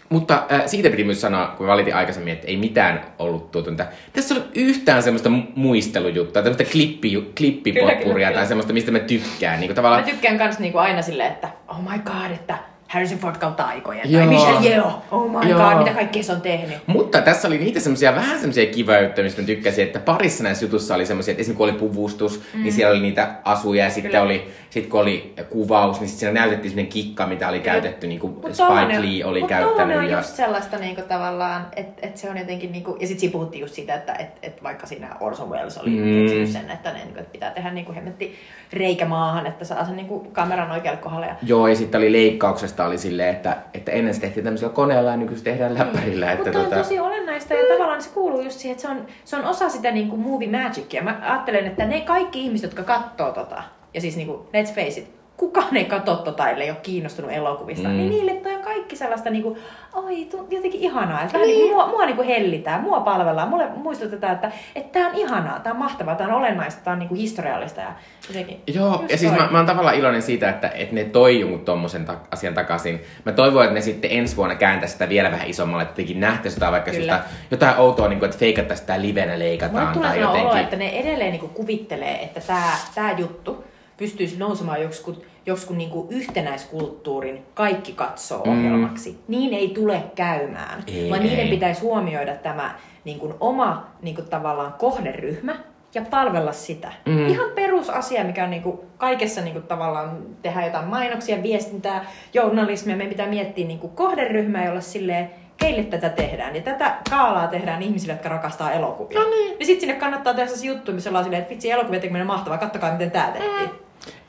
[0.09, 3.85] Mutta äh, siitä piti myös sanoa, kun valitin aikaisemmin, että ei mitään ollut tuotunta.
[4.13, 9.59] Tässä ole yhtään semmoista mu- muistelujuttua, tämmöistä klippi, klippipotpuria tai semmoista, mistä mä tykkään.
[9.59, 10.03] Niin kuin tavallaan...
[10.03, 14.11] Mä tykkään kans niinku aina silleen, että oh my god, että Harrison Ford kautta aikojen.
[14.11, 14.21] Joo.
[14.21, 15.59] Tai Michelle Yeoh, oh my Joo.
[15.59, 16.77] god, mitä kaikkea se on tehnyt.
[16.87, 20.95] Mutta tässä oli niitä semmoisia vähän semmoisia juttuja, mistä mä tykkäsin, että parissa näissä jutussa
[20.95, 22.63] oli semmoisia, että esimerkiksi kun oli puvustus, mm.
[22.63, 24.23] niin siellä oli niitä asuja ja sitten Kyllä.
[24.23, 28.19] oli, sit kun oli kuvaus, niin sitten siellä näytettiin semmoinen kikka, mitä oli käytetty, niin
[28.19, 29.77] kuin Spike Lee oli mut käyttänyt.
[29.77, 30.17] tollanen on Ja...
[30.17, 33.73] just sellaista niinku tavallaan, että et se on jotenkin niinku, ja sit siinä puhuttiin just
[33.73, 36.39] siitä, että et, et vaikka siinä Orson Welles oli Mm.
[36.39, 36.47] mm.
[36.47, 38.35] sen, että, ne, niinku, että pitää tehdä niinku hemmetti
[38.73, 41.25] reikä maahan, että saa sen niinku kameran oikealle kohdalle.
[41.25, 45.11] Ja Joo, ja sitten oli leikkauksesta oli silleen, että, että ennen se tehtiin tämmöisellä koneella
[45.11, 46.31] ja nykyisin tehdään läppärillä.
[46.31, 46.77] Että Mutta on tota...
[46.77, 49.91] tosi olennaista ja tavallaan se kuuluu just siihen, että se on, se on osa sitä
[49.91, 51.03] niinku movie magicia.
[51.03, 53.63] Mä ajattelen, että ne kaikki ihmiset, jotka katsoo tota,
[53.95, 57.93] ja siis niinku, let's face it, kukaan ei katso tota, ellei ole kiinnostunut elokuvista, Mm.
[57.93, 57.97] mm.
[57.97, 59.57] niin niille toi on kaikki sellaista niinku,
[59.93, 61.21] oi, jotenkin ihanaa.
[61.21, 65.15] Että vähän niinku, mua, mua niinku hellitään, mua palvellaan, mulle muistutetaan, että että tää on
[65.15, 67.93] ihanaa, tää on mahtavaa, tää on olennaista, tää on niinku historiallista ja
[68.27, 68.61] jotenkin.
[68.73, 69.41] Joo, ja siis toi.
[69.41, 73.01] mä, mä oon tavallaan iloinen siitä, että, että ne toi jonkun tommosen ta- asian takaisin.
[73.25, 76.57] Mä toivon, että ne sitten ensi vuonna kääntäisi sitä vielä vähän isommalle, että jotenkin nähtäisi
[76.57, 77.23] jotain vaikka Kyllä.
[77.51, 80.47] jotain, outoa, niin kuin, että feikattaisiin sitä livenä leikataan Mulle tulee tai jotenkin.
[80.49, 83.63] olo, että ne edelleen niinku kuvittelee, että tämä tää juttu
[83.97, 88.51] pystyisi nousemaan joksikun, joksikun niinku yhtenäiskulttuurin kaikki katsoo Mm.
[88.51, 89.19] ohjelmaksi.
[89.27, 91.27] Niin ei tule käymään, Ei, vaan ei.
[91.27, 95.55] niiden pitäisi huomioida tämä niinku oma niinku tavallaan kohderyhmä
[95.93, 96.91] ja palvella sitä.
[97.05, 97.11] Mm.
[97.13, 97.27] Mm.
[97.27, 102.95] Ihan perusasia, mikä on niinku kaikessa niinku tavallaan tehdä jotain mainoksia, viestintää, journalismia.
[102.95, 106.55] Meidän pitää miettiä niinku kohderyhmää ja olla silleen, keille tätä tehdään.
[106.55, 109.19] Ja tätä kaalaa tehdään ihmisille, jotka rakastaa elokuvia.
[109.19, 109.55] No niin.
[109.59, 112.57] Ja sitten sinne kannattaa tehdä sellaisia juttuja, missä ollaan silleen, että vitsi, elokuvien tekeminen mahtavaa,
[112.57, 113.69] kattokaa miten tää tehtiin.
[113.69, 113.77] Mm.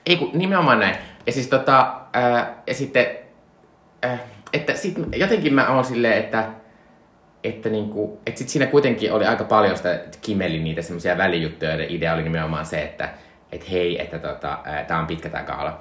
[0.07, 0.97] Ei kun nimenomaan näin.
[1.27, 3.07] Ja siis tota, ää, ja sitten,
[4.03, 4.19] ää,
[4.53, 6.49] että sit jotenkin mä oon silleen, että,
[7.45, 11.91] että niinku, että sit siinä kuitenkin oli aika paljon sitä Kimmeli niitä semmoisia välijuttuja, joiden
[11.91, 13.09] idea oli nimenomaan se, että
[13.53, 15.81] et hei, että tota, ää, tää on pitkä tää kaala.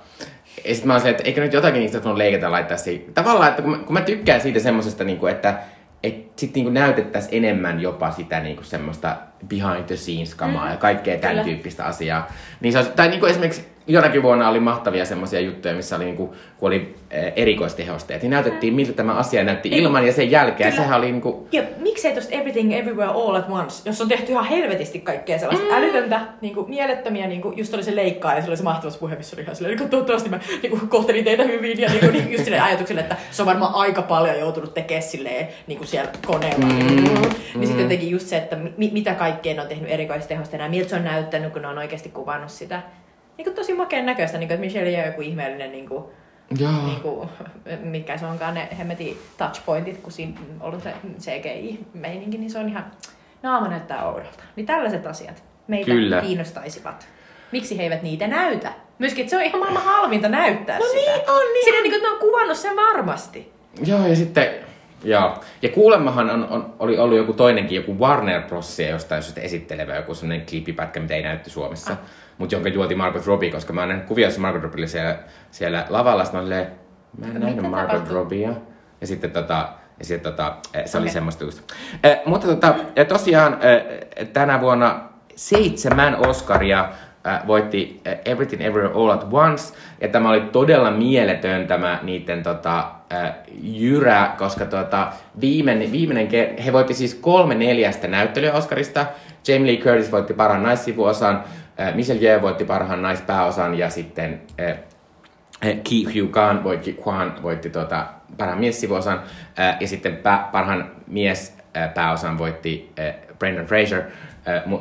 [0.66, 3.14] Ja sit mä oon silleen, että eikö nyt jotakin niistä voinut leikata laittaa siihen.
[3.14, 5.60] Tavallaan, että kun mä, kun mä tykkään siitä semmosesta, niinku, että
[6.04, 10.72] et sit niinku näytettäisiin enemmän jopa sitä niinku semmoista behind the scenes kamaa mm.
[10.72, 11.44] ja kaikkea tämän Kyllä.
[11.44, 12.28] tyyppistä asiaa.
[12.62, 16.36] Niin se olisi, tai niinku esimerkiksi jonakin vuonna oli mahtavia semmoisia juttuja, missä oli niinku,
[16.58, 20.72] kun oli eh, erikoistehosteet, niin näytettiin miltä tämä asia näytti ilman ja sen jälkeen.
[20.72, 20.84] Kyllä.
[20.84, 24.46] Sehän oli niinku, Ja miksei tosta Everything Everywhere All at Once, jos on tehty ihan
[24.46, 25.74] helvetisti kaikkea sellaista mm.
[25.74, 29.00] älytöntä, niin kuin, mielettömiä, niin kuin, just oli se leikkaa ja se oli se mahtavassa
[29.00, 32.00] puhe, missä oli ihan silleen, niin toivottavasti mä niin kuin, kohtelin teitä hyvin ja niin
[32.00, 35.78] kuin, niin, just silleen ajatukselle, että se on varmaan aika paljon joutunut tekemään silleen, niin
[35.78, 36.66] kuin siellä koneella.
[36.66, 36.78] Mm.
[36.78, 37.04] Niin,
[37.56, 40.90] niin sitten jotenkin just se, että mi- mitä kaikkea ne on tehnyt erikoistehosteena ja miltä
[40.90, 42.82] se on näyttänyt, kun ne on oikeasti kuvannut sitä.
[43.38, 46.04] Niin kuin, tosi makeen näköistä, niin kuin, että Michelle Yeoh joku ihmeellinen niin kuin,
[46.60, 46.86] joo.
[46.86, 47.30] niin kuin,
[47.84, 52.70] mitkä se onkaan ne hemmetin touchpointit, kun siinä on ollut se CGI-meininki, niin se on
[52.70, 52.86] ihan,
[53.44, 54.44] naama näyttää oudolta.
[54.56, 56.22] Niin tällaiset asiat meitä Kyllä.
[56.22, 57.08] kiinnostaisivat.
[57.52, 58.72] Miksi he eivät niitä näytä?
[59.00, 60.96] Myöskin, että se on ihan maailman halvinta näyttää No sitä.
[60.98, 63.52] niin on, niin Siinä niin kuin, että ne on kuvannut sen varmasti.
[63.86, 64.65] Joo, ja sitten,
[65.06, 65.38] joo.
[65.62, 70.16] Ja kuulemmahan on, on, oli ollut joku toinenkin, joku Warner Brosia jostain syystä esittelevä, joku
[70.16, 71.92] sellainen klippipätkä, mitä ei näytty Suomessa.
[71.92, 72.00] Ah.
[72.38, 75.18] Mutta jonka juoti Margot Robbie, koska mä oon nähnyt kuvia, jossa Margot Robbie oli siellä,
[75.52, 76.24] siellä lavalla.
[76.24, 76.68] Sitten mä olin
[77.18, 78.14] mä en nähnyt Margot tapahtui?
[78.14, 78.54] Robbia.
[79.02, 81.14] Ja sitten tota, ja sitten tota, eh, se oli Okei.
[81.14, 81.72] semmoista just.
[82.04, 82.76] Eh, mutta tota,
[83.08, 86.90] tosiaan eh, tänä vuonna seitsemän Oscaria
[87.26, 89.74] eh, voitti eh, Everything Everywhere All at Once.
[90.02, 95.08] Ja tämä oli todella mieletön tämä niiden tota, eh, jyrä, koska tota,
[95.42, 99.06] viimeinen, viimeinen ker- he voitti siis kolme neljästä näyttelijä Oscarista.
[99.48, 101.44] Jamie Lee Curtis voitti parhaan naissivuosan,
[101.78, 104.78] eh, Michelle Yeoh voitti parhaan naispääosan ja sitten eh,
[105.62, 108.06] Eh, Ki Hugh Kwan voitti, Kwan voitti tuota,
[108.38, 109.22] parhaan miessivuosan
[109.60, 114.06] äh, ja sitten pä, parhaan mies äh, pääosan voitti äh, Brendan Fraser, äh,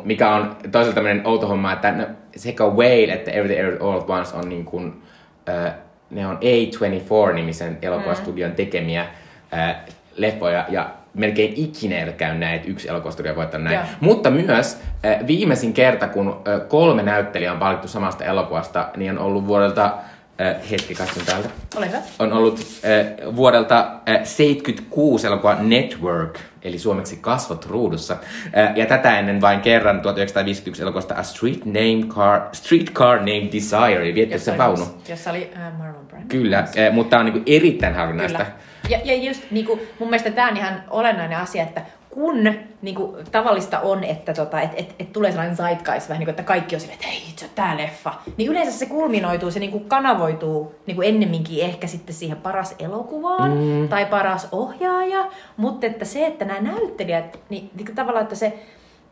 [0.04, 4.10] mikä on toisaalta tämmöinen outo homma, että no, sekä Whale että Everything Everywhere All at
[4.10, 5.02] Once on niin kuin,
[5.48, 5.74] äh,
[6.10, 9.06] ne on A24-nimisen elokuvastudion tekemiä
[9.54, 9.76] äh,
[10.16, 13.76] leffoja ja melkein ikinä ei ole käynyt näin, että yksi elokuvastudio voittanut näin.
[13.76, 13.84] Joo.
[14.00, 19.18] Mutta myös äh, viimeisin kerta, kun äh, kolme näyttelijää on valittu samasta elokuvasta, niin on
[19.18, 19.94] ollut vuodelta,
[20.40, 21.98] äh, hetki katson täältä, Ole hyvä.
[22.18, 28.16] on ollut äh, vuodelta äh, 76 elokuva Network, eli suomeksi Kasvot ruudussa.
[28.56, 34.02] Äh, ja tätä ennen vain kerran 1951 elokuvasta A Street, Named Car, Streetcar Named Desire,
[34.02, 34.84] eli vietty se vaunu.
[35.08, 36.26] Jossa oli äh, Marlon Brando.
[36.28, 38.38] Kyllä, äh, mutta tämä on niinku erittäin harvinaista.
[38.38, 38.50] Kyllä.
[38.88, 41.82] Ja, ja just niin kuin, mun mielestä tämä on ihan olennainen asia, että
[42.14, 46.26] kun niin kuin, tavallista on, että tota, et, et, et tulee sellainen zeitgeist vähän niin
[46.26, 49.50] kuin, että kaikki on silleen, että hei, se on tää leffa, niin yleensä se kulminoituu,
[49.50, 53.88] se niin kuin kanavoituu niin kuin ennemminkin ehkä sitten siihen paras elokuvaan mm.
[53.88, 58.58] tai paras ohjaaja, mutta että se, että nämä näyttelijät, niin, niin kuin tavallaan, että se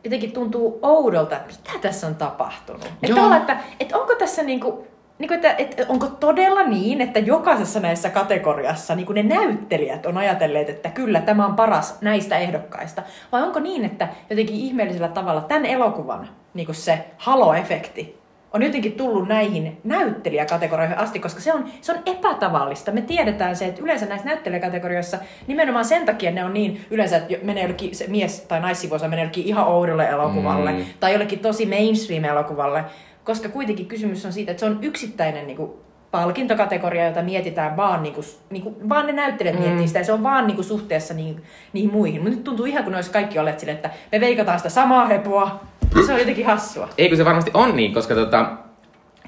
[0.04, 2.84] jotenkin tuntuu oudolta, että mitä tässä on tapahtunut.
[3.02, 4.86] Että, että, että onko tässä niin kuin,
[5.18, 10.07] niin kuin, että, että onko todella niin, että jokaisessa näissä kategoriassa niin kuin ne näyttelijät
[10.07, 13.03] on ajatelleet, että kyllä tämä on paras näistä ehdokkaista?
[13.33, 18.22] Vai onko niin, että jotenkin ihmeellisellä tavalla tämän elokuvan niin kuin se halo-efekti
[18.53, 22.92] on jotenkin tullut näihin näyttelijäkategorioihin asti, koska se on, se on epätavallista.
[22.92, 27.35] Me tiedetään se, että yleensä näissä näyttelijäkategorioissa nimenomaan sen takia ne on niin yleensä, että
[27.42, 30.85] menee jollekin, se mies tai naissivuosa menee jollekin ihan oudolle elokuvalle mm.
[31.01, 32.85] tai jollekin tosi mainstream-elokuvalle,
[33.24, 35.70] koska kuitenkin kysymys on siitä, että se on yksittäinen niin kuin,
[36.11, 39.62] palkintokategoria, jota mietitään vaan, niin kuin, niin kuin, vaan ne näyttelijät mm.
[39.62, 42.20] miettii sitä, ja se on vaan niin kuin, suhteessa niin, niihin muihin.
[42.20, 45.06] Mutta nyt tuntuu ihan kuin ne olisi kaikki olleet sille, että me veikataan sitä samaa
[45.06, 45.61] hepua,
[46.06, 46.88] se on jotenkin hassua.
[46.98, 48.56] Eikö se varmasti on niin, koska tota,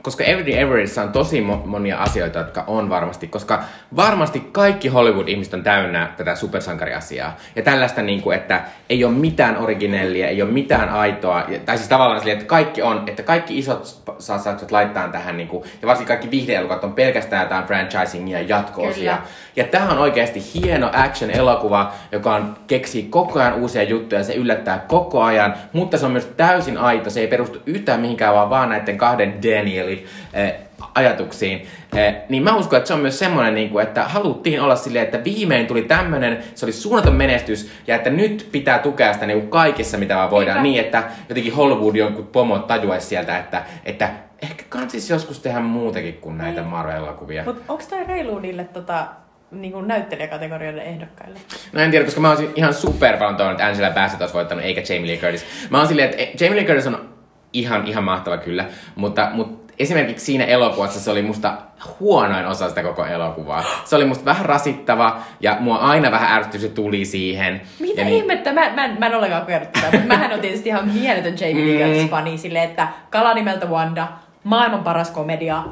[0.05, 3.65] koska Everyday Everest on tosi mo- monia asioita, jotka on varmasti, koska
[3.97, 7.37] varmasti kaikki Hollywood-ihmiset on täynnä tätä supersankariasiaa.
[7.57, 11.47] Ja tällaista, niin kuin, että ei ole mitään originellia, ei ole mitään aitoa.
[11.65, 15.65] Tai siis tavallaan sille, että kaikki on, että kaikki isot satsaukset laittaa tähän, niin kuin,
[15.83, 19.19] ja varsinkin kaikki viihdeelukat on pelkästään jotain franchisingia ja jatkoosia.
[19.57, 24.85] Ja tämä on oikeasti hieno action-elokuva, joka on, keksii koko ajan uusia juttuja, se yllättää
[24.89, 28.69] koko ajan, mutta se on myös täysin aito, se ei perustu yhtään mihinkään, vaan vaan
[28.69, 29.94] näiden kahden Danielin
[30.33, 30.55] eh,
[30.95, 31.67] ajatuksiin.
[31.97, 35.05] Eh, niin mä uskon, että se on myös semmoinen, niin kuin, että haluttiin olla silleen,
[35.05, 39.41] että viimein tuli tämmöinen, se oli suunnaton menestys, ja että nyt pitää tukea sitä niin
[39.41, 40.63] kuin kaikissa, mitä vaan voidaan, Eipä.
[40.63, 44.11] niin että jotenkin Hollywood jonkun pomot tajuaisi sieltä, että, että
[44.43, 46.71] ehkä kansis joskus tehdä muutakin kuin näitä niin.
[46.71, 47.45] Marvel-elokuvia.
[47.45, 49.07] Mutta onko toi reilu niille tota,
[49.51, 51.39] niin kuin näyttelijäkategorioille ehdokkaille?
[51.73, 54.65] No en tiedä, koska mä oon ihan super paljon toivonut, että Angela Bassett olisi voittanut,
[54.65, 55.47] eikä Jamie Lee Curtis.
[55.71, 57.09] Mä oon silleen, että Jamie Lee Curtis on
[57.53, 61.53] ihan, ihan mahtava kyllä, mutta, mutta esimerkiksi siinä elokuvassa se oli musta
[62.01, 63.65] huonoin osa sitä koko elokuvaa.
[63.85, 67.61] Se oli musta vähän rasittava ja mua aina vähän ärsytys se tuli siihen.
[67.81, 68.17] Mitä ja niin...
[68.17, 68.53] ihmettä?
[68.53, 71.87] Mä, mä, mä en ollenkaan kokenut tätä, mutta mähän on tietysti ihan mieletön Jamie Lee
[71.87, 74.09] Curtis fani silleen, että kala nimeltä Wanda,
[74.45, 75.65] maailman paras komedia,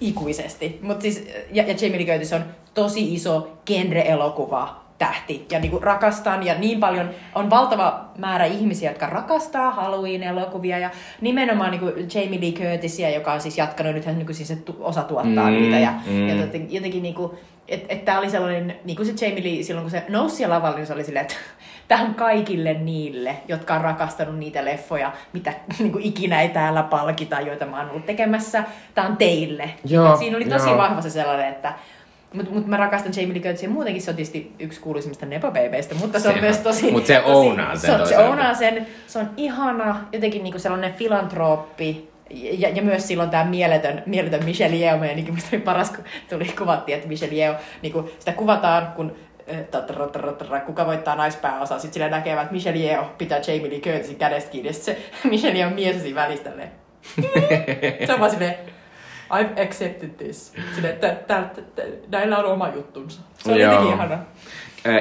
[0.00, 0.78] ikuisesti.
[0.82, 2.44] Mut siis, ja, ja Jamie Lee Curtis on
[2.74, 9.06] tosi iso genre-elokuva tähti ja niinku rakastan ja niin paljon on valtava määrä ihmisiä, jotka
[9.06, 14.58] rakastaa Halloween-elokuvia ja nimenomaan niinku Jamie Lee Curtisia, joka on siis jatkanut, nythän nykyisin se
[14.80, 16.28] osa tuottaa mm, niitä ja, mm.
[16.28, 19.84] ja jotenkin, jotenkin niinku, että et tämä oli sellainen, niin kuin se Jamie Lee silloin
[19.84, 21.36] kun se nousi siellä lavalle, niin se oli silleen, että
[21.88, 26.82] tämä on kaikille niille, jotka on rakastanut niitä leffoja, mitä niin kuin ikinä ei täällä
[26.82, 28.64] palkita, joita mä oon ollut tekemässä.
[28.94, 29.70] Tämä on teille.
[29.84, 30.78] Joo, siinä oli tosi joo.
[30.78, 31.74] vahva se sellainen, että
[32.32, 33.68] mutta mut mä rakastan Jamie Lee Curtisia.
[33.68, 36.90] Muutenkin se on tietysti yksi kuuluisimmista nepobabeista, mutta se on myös tosi...
[36.90, 37.98] Mutta se ounaa sen.
[37.98, 38.86] Se, se ounaa sen.
[39.06, 42.10] Se on ihana, jotenkin niinku sellainen filantrooppi.
[42.30, 45.32] Ja, ja myös silloin tämä mieletön, mieletön Michelle Yeo meininki.
[45.32, 49.16] Musta oli paras, kun tuli kuvattiin, että Michelle Yeo, niinku, sitä kuvataan, kun
[50.66, 51.78] kuka voittaa naispääosa.
[51.78, 54.72] Sitten sillä näkee, että Michelle Yeo pitää Jamie Lee Curtisin kädestä kiinni.
[54.72, 56.50] Sitten se Michelle Yeo mies siinä välistä.
[58.06, 58.54] se on vaan silleen,
[59.30, 60.52] I've accepted this.
[60.74, 61.42] Sille, että tä,
[61.76, 63.20] tä, näillä on oma juttunsa.
[63.38, 64.18] Se on jotenkin ihana.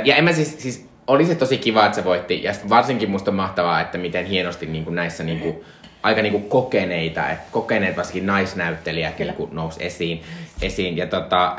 [0.04, 2.44] Ja en mä siis, siis oli se tosi kiva, että se voitti.
[2.44, 5.62] Ja varsinkin musta on mahtavaa, että miten hienosti niin kuin näissä niin kuin,
[6.04, 10.22] aika niin kuin kokeneita, että kokeneet varsinkin naisnäyttelijät niin kuin nousi esiin.
[10.62, 10.98] esiin.
[10.98, 11.56] Ja, tota,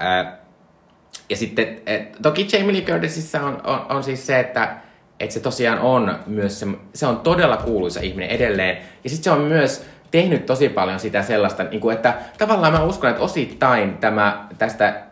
[1.31, 1.81] ja sitten
[2.22, 4.76] toki Jamie Lee Curtisissa on, on, on siis se, että
[5.20, 8.79] että se tosiaan on myös se, se on todella kuuluisa ihminen edelleen.
[9.05, 12.85] Ja sitten se on myös tehnyt tosi paljon sitä sellaista, niin kuin, että tavallaan mä
[12.85, 15.02] uskon, että osittain tämä tästä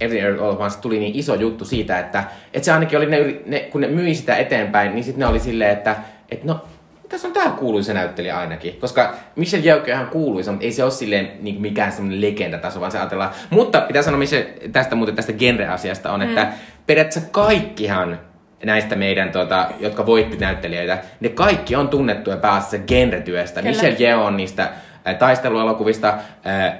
[0.00, 3.40] Everything Earth All Once tuli niin iso juttu siitä, että, että se ainakin oli, ne,
[3.46, 5.96] ne, kun ne myi sitä eteenpäin, niin sitten ne oli silleen, että,
[6.30, 6.64] että no,
[7.08, 8.76] tässä on tää kuuluisa näyttelijä ainakin.
[8.80, 12.92] Koska Michelle Yeoh on kuuluisa, mutta ei se ole silleen niin mikään semmoinen legendataso, vaan
[12.92, 13.30] se ajatellaan.
[13.50, 16.28] Mutta pitää sanoa Michelle, tästä muuten tästä genre-asiasta on, mm.
[16.28, 16.52] että
[16.86, 18.18] periaatteessa kaikkihan
[18.64, 23.60] näistä meidän, tota, jotka voitti näyttelijöitä, ne kaikki on tunnettuja pääasiassa genretyöstä.
[23.60, 23.72] Kyllä.
[23.72, 26.14] Michelle Yeoh on niistä äh, taisteluelokuvista,
[26.46, 26.74] äh,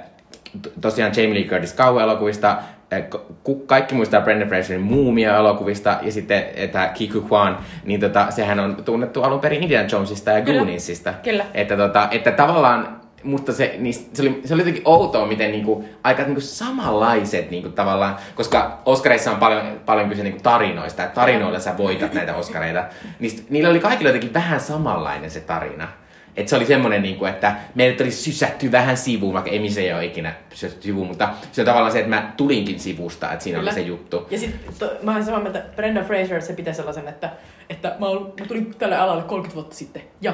[0.81, 2.57] tosiaan Jamie Lee Curtis kauhuelokuvista,
[2.93, 3.03] äh,
[3.65, 9.23] kaikki muistaa Brendan Fraserin Muumia-elokuvista, ja sitten tämä Kiku Kwan, niin tota, sehän on tunnettu
[9.23, 11.13] alun perin Indiana Jonesista ja Gooniesista.
[11.23, 11.45] Kyllä.
[11.53, 15.85] Että, tota, että tavallaan mutta se, niin, se, oli, se oli jotenkin outoa, miten niinku,
[16.03, 21.59] aika niinku samanlaiset niinku, tavallaan, koska Oscareissa on paljon, paljon kyse niinku, tarinoista, että tarinoilla
[21.59, 22.85] sä voitat näitä Oscareita,
[23.19, 25.87] niin niillä oli kaikilla jotenkin vähän samanlainen se tarina.
[26.37, 29.81] Että se oli semmoinen, niin kuin, että meille oli sysätty vähän sivuun, vaikka ei se
[29.81, 33.43] ei ole ikinä sysätty sivuun, mutta se on tavallaan se, että mä tulinkin sivusta, että
[33.43, 33.71] siinä Kyllä.
[33.71, 34.27] oli se juttu.
[34.31, 37.31] Ja sit to, mä olen samaa mieltä, että Brenda Fraser se pitää sellaisen, että,
[37.69, 40.33] että mä, ol, mä tulin tälle alalle 30 vuotta sitten ja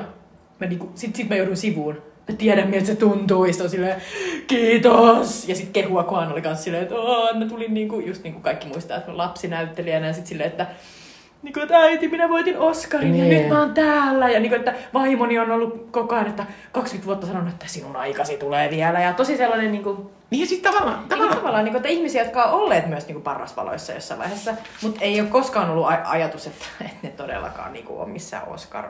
[0.60, 2.02] mä niinku, sit, sit mä joudun sivuun.
[2.30, 3.46] Mä tiedän, miltä se tuntuu.
[3.46, 4.02] Ja sit on silleen,
[4.48, 5.50] kiitos!
[5.50, 8.68] Ja sit kehua Kwan oli kanssa silleen, että "Aa, mä tulin niinku, just niinku kaikki
[8.68, 10.08] muistaa, että mä lapsinäyttelijänä.
[10.08, 10.66] Ja sit silleen, että
[11.44, 13.38] Niinku, että äiti, minä voitin Oscarin ja Niin.
[13.42, 14.30] nyt mä oon täällä.
[14.30, 18.38] Ja niinku, että vaimoni on ollut koko ajan, että 20 vuotta sanonut, että sinun aikasi
[18.38, 19.00] tulee vielä.
[19.02, 22.24] Ja tosi sellainen niinku, Niin ja sitten tavallaan, Niin tavallaan, tavallaan niin kuin, että ihmisiä,
[22.24, 26.48] jotka on olleet myös niin parrasvaloissa jossain vaiheessa, mutta ei ole koskaan ollut aj- ajatus,
[26.48, 28.86] että, että ne todellakaan niin kuin, on missään Oscar.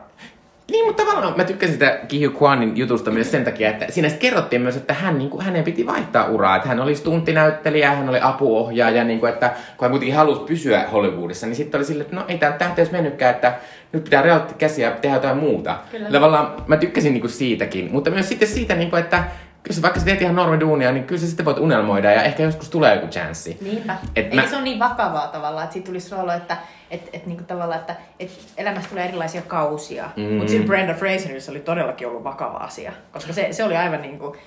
[0.71, 4.29] Niin, mutta tavallaan mä tykkäsin sitä Kihu Kwanin jutusta myös sen takia, että siinä sitten
[4.29, 6.55] kerrottiin myös, että hän, niin kuin, hänen piti vaihtaa uraa.
[6.55, 10.87] Että hän oli stunttinäyttelijä, hän oli apuohjaaja, niin kuin, että kun hän kuitenkin halusi pysyä
[10.91, 13.53] Hollywoodissa, niin sitten oli silleen, että no ei tämä tähteys mennytkään, että
[13.93, 15.77] nyt pitää realtti käsiä ja tehdä jotain muuta.
[15.91, 16.09] Kyllä.
[16.11, 19.23] Tavallaan mä tykkäsin niin kuin siitäkin, mutta myös sitten siitä, niin kuin, että
[19.67, 22.69] kyllä vaikka sä teet ihan normiduunia, niin kyllä sä sitten voit unelmoida ja ehkä joskus
[22.69, 23.57] tulee joku chanssi.
[23.61, 23.95] Niinpä.
[24.15, 26.57] Et Eikä mä- se on niin vakavaa tavallaan, että siitä tulisi olo, että
[26.91, 30.09] et, et, niinku tavallaan, että et elämästä tulee erilaisia kausia.
[30.15, 30.23] Mm.
[30.23, 32.91] Mutta sillä Brenda Fraserissa oli todellakin ollut vakava asia.
[33.11, 34.37] Koska se, se oli aivan niin kuin,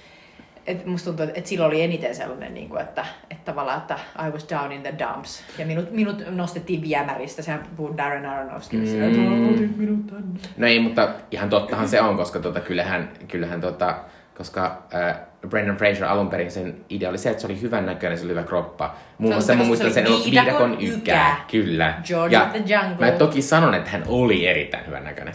[0.67, 3.99] et musta tuntuu, että et sillä oli eniten sellainen, niin kuin, että, että tavallaan, että
[4.27, 5.43] I was down in the dumps.
[5.59, 7.43] Ja minut, minut nostettiin viemäristä.
[7.43, 9.03] Sehän puhuu Darren Aronofskille mm.
[9.03, 10.41] että "Oh, otit minut tänne.
[10.57, 13.95] No ei, mutta ihan tottahan se on, koska tota, kyllähän, kyllähän tota,
[14.37, 15.17] koska äh,
[15.49, 18.31] Brendan Fraser alun perin sen idea oli se, että se oli hyvän näköinen, se oli
[18.31, 18.95] hyvä kroppa.
[19.19, 21.45] Muun muassa mä muistan se sen viidakon ykää.
[21.51, 21.95] Kyllä.
[22.05, 23.07] George ja the Jungle.
[23.07, 25.35] Mä toki sanon, että hän oli erittäin hyvän näköinen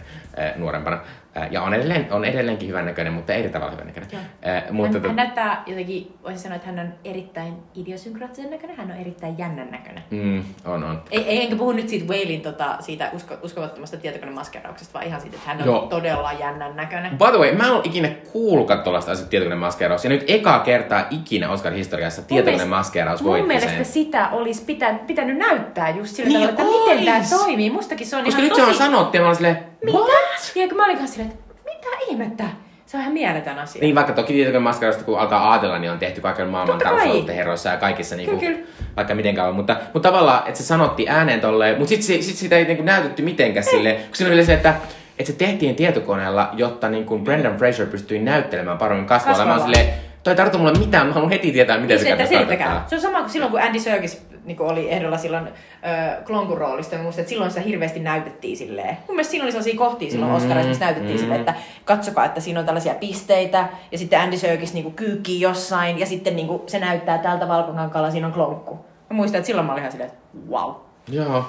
[0.56, 1.00] nuorempana.
[1.38, 4.12] Äh, ja on, edelleen, on edelleenkin hyvän näköinen, mutta eri tavalla hyvän näköinen.
[4.48, 8.92] Äh, mutta hän, hän näyttää jotenkin, voisin sanoa, että hän on erittäin idiosynkraattisen näköinen, hän
[8.92, 10.04] on erittäin jännän näköinen.
[10.12, 11.02] mm, on, on.
[11.12, 15.36] Ei, ei enkä puhu nyt siitä Whalein tota, siitä usko, uskomattomasta tietokonemaskerauksesta, vaan ihan siitä,
[15.38, 15.88] että hän on Joo.
[15.88, 17.12] todella jännän näköinen.
[17.18, 20.04] By the way, mä en ole ikinä kuullutkaan tuollaista asiaa tietokonemaskeeraus.
[20.04, 23.86] Ja nyt ekaa kertaa ikinä Oscar-historiassa tietokonemaskeeraus Mun voitti mielestä sen.
[23.86, 27.30] sitä olisi pitä, pitänyt näyttää just sillä Niin tavalla, että miten ois.
[27.30, 27.70] tämä toimii.
[27.70, 28.78] Mustakin se on Koska ihan nyt tosi...
[28.78, 29.98] se on sanottu ja mä olin silleen, Mitä?
[29.98, 30.52] what?
[30.56, 32.44] Ja kun mä olin silleen, että mitä ihmettä?
[32.86, 33.82] Se on ihan mieletön asia.
[33.82, 37.78] Niin vaikka toki tietokoneen maskarasta kun alkaa ajatella, niin on tehty kaiken maailman talousvaltaherroissa ja
[37.78, 38.68] kaikissa niinku, Kyllä, kyllä.
[38.96, 39.56] vaikka miten kauan.
[39.56, 43.22] Mutta, mutta tavallaan, että se sanottiin ääneen tolleen, mutta sitten sit sitä ei niinku näytetty
[43.22, 44.74] mitenkään silleen, kun siinä oli se, että
[45.20, 49.46] että se tehtiin tietokoneella, jotta niin kuin Brendan Fraser pystyi näyttelemään paremmin kasvoilla.
[49.46, 49.86] Mä oon silleen,
[50.24, 52.68] toi ei tarvitse mulle mitään, mä haluan heti tietää, miten se Niin, selittäkää.
[52.68, 52.90] tarkoittaa.
[52.90, 56.98] Se on sama kuin silloin, kun Andy Serkis niin oli ehdolla silloin äh, Klonkun roolista.
[56.98, 58.98] Muistan, että silloin sitä hirveästi näytettiin silleen.
[59.08, 61.20] Mun mielestä siinä oli sellaisia kohtia silloin Mm, Oscarissa, missä näytettiin mm.
[61.20, 61.54] silleen, että
[61.86, 63.68] katsokaa, että siinä on tällaisia pisteitä.
[63.92, 66.00] Ja sitten Andy Serkis niin kyykkii jossain.
[66.00, 68.86] Ja sitten niin se näyttää tältä valkokankaalla, siinä on klonkku.
[69.10, 70.74] Mä muistan, että silloin mä olin ihan silleen, että wow.
[71.12, 71.46] Joo.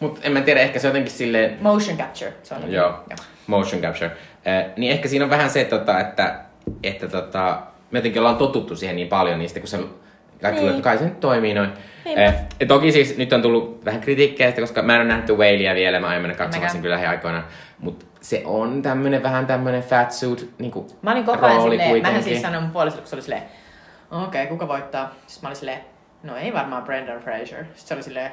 [0.00, 2.32] Mutta en mä tiedä, ehkä se jotenkin silleen, Motion capture.
[2.42, 2.94] Se on Joo,
[3.46, 4.10] motion capture.
[4.44, 6.40] Eh, niin ehkä siinä on vähän se, tota, että,
[6.82, 9.78] että tota, me jotenkin ollaan totuttu siihen niin paljon niistä, kun se
[10.46, 10.72] kaikki Niin.
[10.72, 10.82] niin.
[10.82, 11.70] kai se nyt toimii noin.
[12.04, 12.24] Niinpä.
[12.24, 12.34] Eh,
[12.68, 16.08] toki siis nyt on tullut vähän kritiikkiä, koska mä en ole nähnyt Whalea vielä, mä
[16.08, 17.42] aion mennä katsomaan sen kyllä lähiaikoina.
[17.78, 22.22] Mutta se on tämmönen vähän tämmönen fat suit niinku, Mä olin koko ajan silleen, mähän
[22.22, 23.42] siis sanoin mun puolisolle, kun se oli silleen,
[24.10, 25.14] okei, okay, kuka voittaa?
[25.26, 25.80] Sitten mä olin silleen,
[26.22, 27.64] no ei varmaan Brendan Fraser.
[27.64, 28.30] Sitten se oli silleen,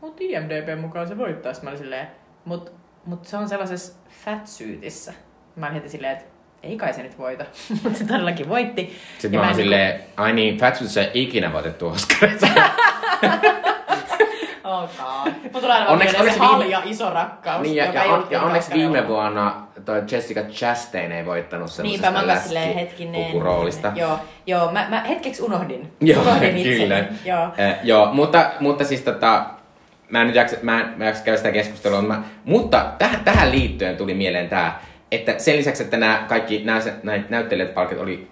[0.00, 1.52] mut IMDB mukaan se voittaa.
[1.52, 2.06] Sitten mä olin silleen,
[2.44, 2.72] mut,
[3.04, 5.12] mut se on sellaisessa fatsuitissä.
[5.56, 6.24] Mä olin heti silleen, että
[6.62, 7.44] ei kai se nyt voita.
[7.82, 8.98] Mutta se todellakin voitti.
[9.18, 12.46] Sitten Ja mä oon en niinku- silleen, ai niin, fat suitissa ei ikinä voitettu Oscarissa.
[14.62, 14.88] God.
[15.52, 18.26] Mun tulee aina Onneksi- onneksi, se viime- halja iso rakkaus, niin, ja, joka ja, on,
[18.30, 23.20] ja onneksi viime vuonna toi Jessica Chastain ei voittanut Niinpä, mä semmoisesta silleen hetkinen.
[23.20, 23.92] läskipukuroolista.
[23.94, 25.92] Joo, joo mä, mä hetkeksi unohdin.
[26.00, 27.04] Joo, unohdin kyllä.
[27.24, 27.48] Joo.
[27.58, 29.44] Eh, joo, mutta, mutta siis tota,
[30.08, 33.50] mä en nyt jaksa, mä en, mä jaksa käydä sitä keskustelua, mä, mutta tähän, tähän
[33.50, 34.80] liittyen tuli mieleen tää,
[35.12, 38.28] että sen lisäksi, että nämä kaikki nämä, näitä näyttelijät palkit oli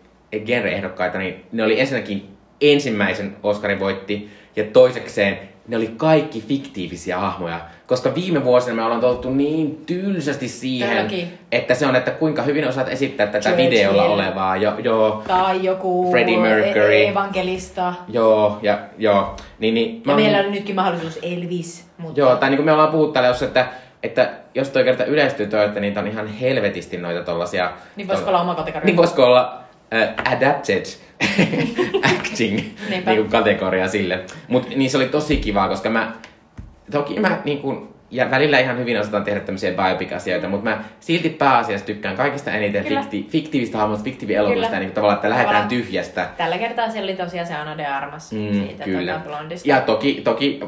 [0.46, 2.28] genre-ehdokkaita, niin ne oli ensinnäkin
[2.60, 5.38] ensimmäisen Oscarin voitti, ja toisekseen
[5.68, 11.28] ne oli kaikki fiktiivisiä hahmoja, koska viime vuosina me ollaan totuttu niin tylsästi siihen, Todellakin.
[11.52, 14.12] että se on, että kuinka hyvin osaat esittää tätä George videolla Hill.
[14.12, 16.94] olevaa, jo, joo, Tai joku Freddie Mercury.
[16.94, 17.94] e- evankelista.
[18.08, 21.86] joo, ja joo, niin, niin Ja mä meillä oli nytkin mahdollisuus Elvis.
[21.98, 22.20] Mutta...
[22.20, 23.66] Joo, tai niin kuin me ollaan puhuttu täällä jos, että,
[24.02, 27.72] että jos toi kerta yleistyy toi, että niitä on ihan helvetisti noita tollasia...
[27.96, 28.86] Niin voisiko olla oma kategoria?
[28.86, 29.60] Niin voisiko olla
[29.94, 30.84] uh, adapted
[32.16, 32.60] acting
[32.90, 34.20] niin kuin kategoria sille.
[34.48, 36.12] Mutta niin se oli tosi kivaa, koska mä...
[36.90, 41.28] Toki mä niin kuin, ja välillä ihan hyvin osataan tehdä tämmöisiä biopic-asioita, mutta mä silti
[41.30, 43.00] pääasiassa tykkään kaikista eniten Kyllä.
[43.00, 46.28] fikti, fiktiivistä hahmoista, fiktiivielokuvista, niin tavallaan, että lähdetään Tavallaan- tyhjästä.
[46.36, 49.12] Tällä kertaa se oli tosiaan se Ana de Armas Mm, siitä kyllä.
[49.12, 49.68] Tota, Blondista.
[49.68, 50.60] Ja toki, toki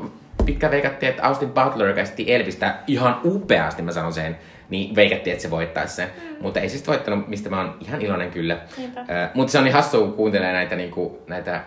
[0.45, 4.39] pitkä veikattiin, että Austin Butler käsitti Elvistä ihan upeasti, mä sanon sen.
[4.71, 6.09] niin veikattiin, että se voittaisi sen.
[6.09, 6.37] Mm.
[6.41, 8.59] Mutta ei siis voittanut, mistä mä oon ihan iloinen kyllä.
[8.99, 11.61] Äh, mutta se on niin hassua, kun kuuntelee näitä, niinku, näitä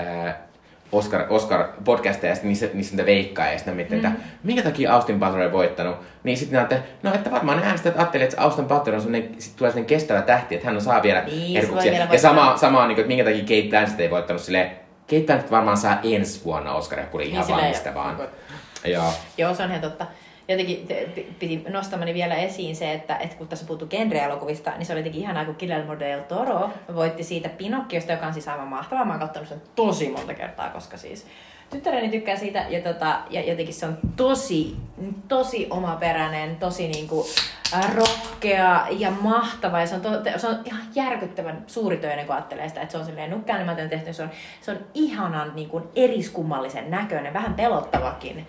[0.00, 0.34] äh,
[0.92, 4.06] Oscar, Oscar-podcasteja, ja niissä, niissä niitä veikkaa, ja sitten miettii, mm.
[4.06, 5.96] että minkä takia Austin Butler on voittanut.
[6.24, 9.34] Niin sitten ne että no, että varmaan ne äänestäjät ajattelee, että Austin Butler on sellainen,
[9.38, 11.92] sit tulee sellainen kestävä tähti, että hän saa vielä Niin, erkuksia.
[11.92, 14.70] vielä Ja sama, sama on, niin kuin, että minkä takia Kate Blanchett ei voittanut silleen,
[15.10, 18.18] Kate Blanchett varmaan saa ensi vuonna Oscaria, kun ihan Niin, vaan mistä vaan.
[18.84, 19.12] Joo.
[19.38, 20.06] Joo, se on ihan totta.
[20.48, 24.86] Jotenkin te- pi- piti nostamani vielä esiin se, että, että kun tässä puhuttu genre-elokuvista, niin
[24.86, 28.68] se oli jotenkin ihanaa, kun Guillermo del Toro voitti siitä Pinokkiosta, joka on siis aivan
[28.68, 29.04] mahtavaa.
[29.04, 31.26] Mä oon katsonut sen tosi monta kertaa, koska siis
[31.70, 34.76] tyttäreni tykkää siitä ja, tota, ja jotenkin se on tosi,
[35.28, 37.26] tosi omaperäinen, tosi niinku,
[37.94, 42.80] rohkea ja mahtava ja se on, to, se on ihan järkyttävän suuritöinen, kun ajattelee sitä,
[42.80, 47.34] että se on silleen nukkeanimaation tehty, se on, se on ihanan niin kuin eriskummallisen näköinen,
[47.34, 48.46] vähän pelottavakin.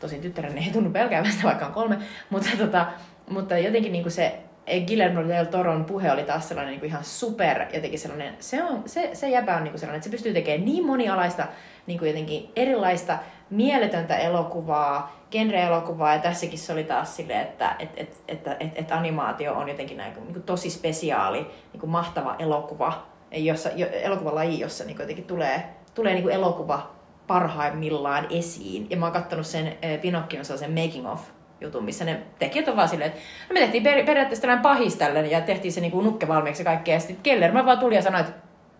[0.00, 1.98] Tosin tyttäreni ei tunnu pelkäämään vaikka on kolme,
[2.30, 2.86] mutta, tota,
[3.30, 4.38] mutta jotenkin niin kuin se
[4.86, 8.82] Guillermo del Toron puhe oli taas sellainen niin kuin ihan super, jotenkin sellainen, se, on,
[8.86, 11.46] se, se jäbä on niin kuin sellainen, että se pystyy tekemään niin monialaista,
[11.86, 13.18] niin kuin jotenkin erilaista,
[13.52, 18.92] mieletöntä elokuvaa, genre-elokuvaa, ja tässäkin se oli taas silleen, että et, et, että et, et
[18.92, 21.40] animaatio on jotenkin näin, niin kuin tosi spesiaali,
[21.72, 26.34] niin kuin mahtava elokuva, jossa, jo, elokuvalaji, jossa niin kuin jotenkin tulee, tulee niin kuin
[26.34, 26.90] elokuva
[27.26, 28.86] parhaimmillaan esiin.
[28.90, 31.20] Ja mä oon kattonut sen äh, Pinocchion sellaisen making of
[31.60, 34.96] jutun, missä ne tekijät on vaan silleen, että no me tehtiin per- periaatteessa tällainen pahis
[34.96, 36.94] tällainen ja tehtiin se niinku nukke valmiiksi ja kaikkea.
[36.94, 38.32] Ja sitten Keller mä vaan tuli ja sanoi, että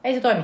[0.04, 0.42] ei se toimi,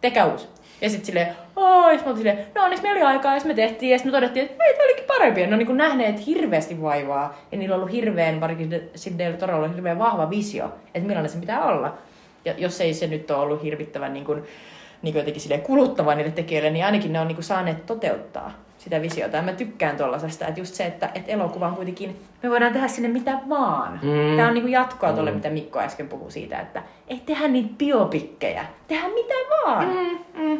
[0.00, 0.48] tekää uusi.
[0.80, 3.40] Ja sitten silleen, oi, ja sit mä olin silleen, no onneksi meillä oli aikaa, ja
[3.44, 5.40] me tehtiin, ja sitten me todettiin, että ei, olikin parempi.
[5.40, 8.70] Ja ne on niin nähneet hirveästi vaivaa, ja niillä on ollut hirveän, varsinkin
[9.18, 11.98] Del Torolla on hirveän vahva visio, että millainen se pitää olla.
[12.44, 14.42] Ja jos ei se nyt ole ollut hirvittävän niin kuin,
[15.02, 19.02] niin kuin jotenkin kuluttava niille tekijöille, niin ainakin ne on niin kuin saaneet toteuttaa sitä
[19.02, 19.36] visiota.
[19.36, 22.88] Ja mä tykkään tuollaisesta, että just se, että, että elokuva on kuitenkin, me voidaan tehdä
[22.88, 23.92] sinne mitä vaan.
[24.02, 24.36] Mm.
[24.36, 27.74] Tämä on niin kuin jatkoa tuolle, mitä Mikko äsken puhui siitä, että ei tehdä niitä
[27.78, 29.88] biopikkejä, tehdään mitä vaan.
[30.34, 30.58] Mm.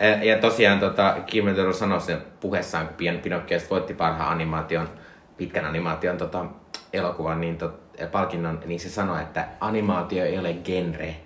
[0.00, 1.16] Ä, Ja tosiaan tota,
[1.56, 4.88] Toro sanoi sen puheessaan, kun Pien Pinocchio voitti parhaan animaation,
[5.36, 6.44] pitkän animaation tota,
[6.92, 11.16] elokuvan niin tot, palkinnon, niin se sanoi, että animaatio ei ole genre,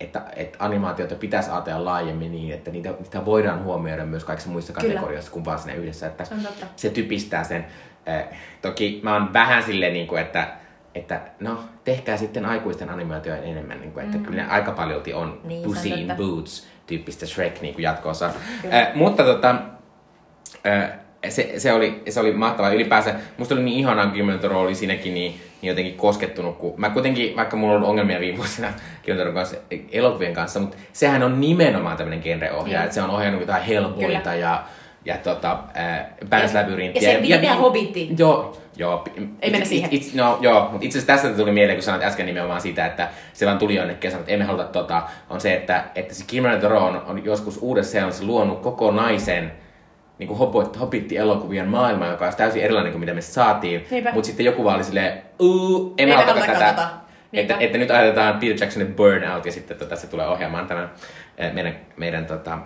[0.00, 4.72] että, että animaatiota pitäisi ajatella laajemmin niin, että niitä, niitä voidaan huomioida myös kaikissa muissa
[4.72, 6.06] kategorioissa kuin vaan siinä yhdessä.
[6.06, 6.34] Että Se
[6.76, 7.66] se typistää sen.
[8.06, 8.24] Eh,
[8.62, 10.48] toki mä oon vähän silleen, niin kuin, että,
[10.94, 13.80] että no, tehkää sitten aikuisten animaatioita enemmän.
[13.80, 14.24] Niin kuin, että mm.
[14.24, 16.12] kyllä ne aika paljolti on Niin, Pussy in.
[16.16, 18.30] Boots tyyppistä Shrek niin jatko-osa.
[18.62, 18.80] Kyllä.
[18.80, 19.54] Eh, mutta tota,
[20.64, 20.90] eh,
[21.28, 22.72] se, se, oli, se oli mahtavaa.
[22.72, 24.06] Ylipäänsä musta oli niin ihanaa,
[24.38, 26.58] Toro oli siinäkin niin, niin jotenkin koskettunut.
[26.58, 28.68] Kun mä kuitenkin, vaikka mulla on ollut ongelmia viime vuosina
[29.16, 29.56] Toron kanssa,
[29.92, 32.78] elokuvien kanssa, mutta sehän on nimenomaan tämmöinen genreohjaaja.
[32.78, 32.84] Niin.
[32.84, 33.62] Että se on ohjannut jotain
[34.28, 34.40] Kyllä.
[34.40, 34.64] ja,
[35.04, 36.54] ja tota, äh, Pan's
[37.04, 38.08] Ja- ja piti tehdä niin- Hobbitti.
[38.18, 39.04] Joo, joo.
[39.42, 39.88] Ei mennä siihen.
[39.92, 42.86] It, it, no, joo, mutta itse asiassa tästä tuli mieleen, kun sanoit äsken nimenomaan siitä,
[42.86, 46.14] että se vaan tuli jonnekin ja sanoi, että emme haluta tota, on se, että, että
[46.14, 49.52] se del Toro on, on joskus uudessa seelannissa luonut koko naisen
[50.18, 53.86] niin kuin Hobbit, Hobbit-elokuvien maailma, joka olisi täysin erilainen kuin mitä me saatiin.
[54.12, 56.88] Mutta sitten joku vaan oli silleen, uu, haluta tätä.
[57.32, 60.90] Että, että, nyt ajetaan Peter Jacksonin Burnout ja sitten tota, se tulee ohjaamaan tämän
[61.38, 62.58] eh, meidän, meidän tota,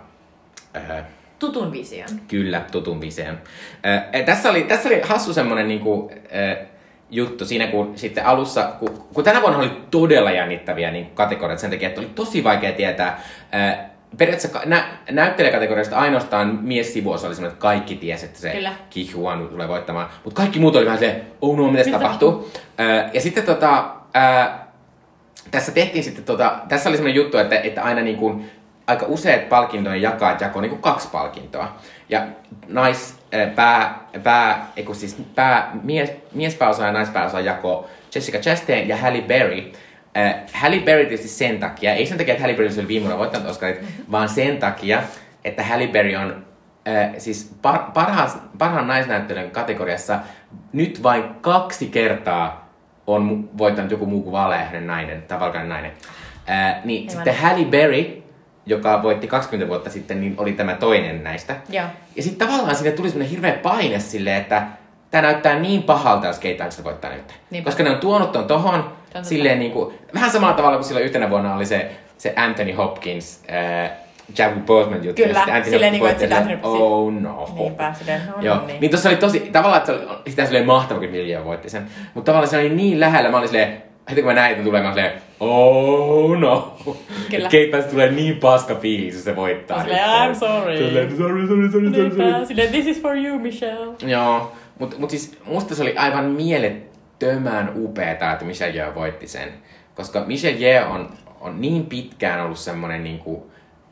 [0.75, 1.05] äh,
[1.41, 2.09] Tutun vision.
[2.27, 3.41] Kyllä, tutun viseen.
[3.85, 6.67] Äh, tässä, oli, tässä oli hassu semmonen niinku, äh,
[7.09, 11.69] juttu siinä, kun sitten alussa, kun, kun tänä vuonna oli todella jännittäviä niin kategorioita sen
[11.69, 13.23] takia, että oli tosi vaikea tietää.
[13.55, 18.73] Äh, periaatteessa nä, näyttelijäkategoriasta ainoastaan mies sivuosa oli semmoinen, että kaikki tiesi, että se Kyllä.
[18.89, 20.09] Ki Huan tulee voittamaan.
[20.23, 22.51] Mutta kaikki muut oli vähän se, oh no, mitä tapahtuu?
[23.13, 24.49] Ja sitten tota, äh,
[25.51, 28.51] tässä tehtiin sitten tota, tässä oli semmoinen juttu, että, että aina niin kuin,
[28.87, 31.75] aika useat palkintojen jakajat jakoi niin kuin kaksi palkintoa.
[32.09, 32.27] Ja
[32.67, 33.15] nais,
[33.55, 39.71] pää, pää, eiku siis pää, mies, miespääosa ja naispääosa jako Jessica Chastain ja Halle Berry.
[40.17, 43.17] Äh, Halle Berry tietysti sen takia, ei sen takia, että Halle Berry oli viime vuonna
[43.17, 43.79] voittanut Oscarit,
[44.11, 45.03] vaan sen takia,
[45.45, 46.45] että Halle Berry on
[46.87, 50.19] äh, siis par, parhaas, parhaan naisnäyttelijän kategoriassa
[50.73, 52.69] nyt vain kaksi kertaa
[53.07, 55.91] on voittanut joku muu kuin vaaleahden nainen tai valkoinen nainen.
[56.47, 57.15] Ää, niin Aivan.
[57.15, 58.23] sitten Halle Berry,
[58.65, 61.55] joka voitti 20 vuotta sitten, niin oli tämä toinen näistä.
[61.69, 61.85] Joo.
[62.15, 64.63] Ja sitten tavallaan sinne tuli semmoinen hirveä paine silleen, että
[65.11, 67.33] tämä näyttää niin pahalta, jos Kate Blanchett voittaa nyt.
[67.49, 67.67] Niinpä.
[67.67, 69.29] Koska ne on tuonut ton tohon totta.
[69.29, 73.43] silleen niin kuin, vähän samalla tavalla kuin silloin yhtenä vuonna oli se, se Anthony Hopkins,
[73.51, 73.91] äh,
[74.35, 75.21] Chadwick Boseman juttu.
[75.21, 77.49] Kyllä, ja Anthony silleen Hopkins niinku, että sitä Oh no.
[77.55, 78.81] Niinpä, silleen, no Joo, niin.
[78.81, 81.87] niin tossa oli tosi, tavallaan, että se oli, sitä oli mahtava, kun Vilja voitti sen.
[82.13, 84.81] Mutta tavallaan se oli niin lähellä, mä olin silleen, heti kun mä näin, että tulee,
[84.81, 86.77] mä olin silleen, oh no.
[87.29, 87.49] Kyllä.
[87.49, 89.81] Blanchett tulee niin paska fiilis, jos se voittaa.
[89.83, 90.31] Silleen.
[90.31, 90.77] I'm sorry.
[90.77, 92.25] Silleen, sorry, sorry, sorry, sorry, sorry.
[92.25, 93.95] Niinpä, silleen, this is for you, Michelle.
[94.05, 96.90] Joo, mutta mut siis musta se oli aivan mielet,
[97.23, 99.53] älyttömän upeeta, että Michelle Yeoh voitti sen.
[99.95, 101.09] Koska Michelle Yeoh on,
[101.39, 103.43] on niin pitkään ollut semmoinen niin kuin,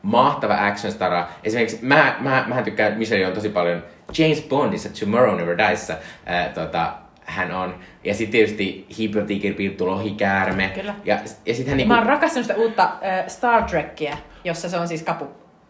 [0.02, 1.28] mahtava action stara.
[1.44, 3.82] Esimerkiksi mä, mä, mä tykkään Michelle on tosi paljon
[4.18, 5.94] James Bondissa Tomorrow Never Diessa.
[6.26, 6.92] Ää, tota,
[7.24, 7.74] hän on.
[8.04, 10.70] Ja sitten tietysti Hypnotiikin piirtu lohikäärme.
[10.74, 10.94] Kyllä.
[11.04, 11.92] Ja, ja sitten hän niinku...
[11.94, 15.28] Mä oon rakastanut sitä uutta äh, Star Trekkiä, jossa se on siis kapu.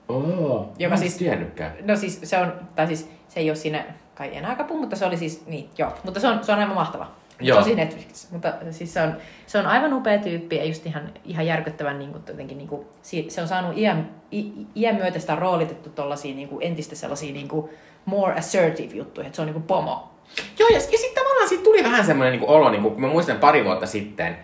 [0.09, 1.73] Oh, Joka siis- tiennytkään.
[1.83, 3.85] No siis se on, tai siis se ei ole siinä
[4.15, 5.93] kai enää kapu, mutta se oli siis, niin joo.
[6.05, 7.20] Mutta se on, se on aivan mahtava.
[7.41, 7.62] Joo.
[7.62, 8.28] Siis Netflixissä.
[8.32, 9.16] Mutta siis se on,
[9.47, 12.86] se on aivan upea tyyppi ja just ihan, ihan järkyttävän niin kuin, jotenkin, niin kuin,
[13.28, 17.49] se on saanut iän, i, iän myötä sitä roolitettu tollasia niin kuin, entistä sellaisia niin
[17.49, 17.70] kuin,
[18.05, 20.11] more assertive juttuja, että se on niin kuin pomo.
[20.59, 23.38] Joo, ja, ja sitten tavallaan siitä tuli vähän semmoinen niin olo, niin kuin, mä muistan
[23.38, 24.36] pari vuotta sitten,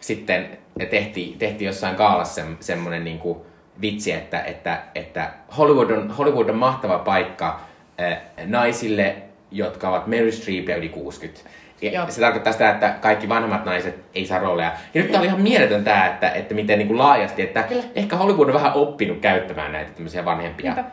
[0.00, 0.58] sitten
[0.90, 3.38] tehtiin, tehtiin jossain kaalassa se, semmoinen niin kuin
[3.80, 7.60] vitsi, että, että, että Hollywood, on, Hollywood on mahtava paikka
[8.00, 9.16] äh, naisille,
[9.50, 11.40] jotka ovat Mary Streep ja yli 60.
[11.82, 12.06] Ja Joo.
[12.10, 14.72] se tarkoittaa sitä, että kaikki vanhemmat naiset ei saa rooleja.
[14.94, 17.82] Ja nyt tää oli ihan mieletön tää, että, että miten niin kuin laajasti, että Kyllä.
[17.94, 20.90] ehkä Hollywood on vähän oppinut käyttämään näitä tämmöisiä vanhempia Niinpä.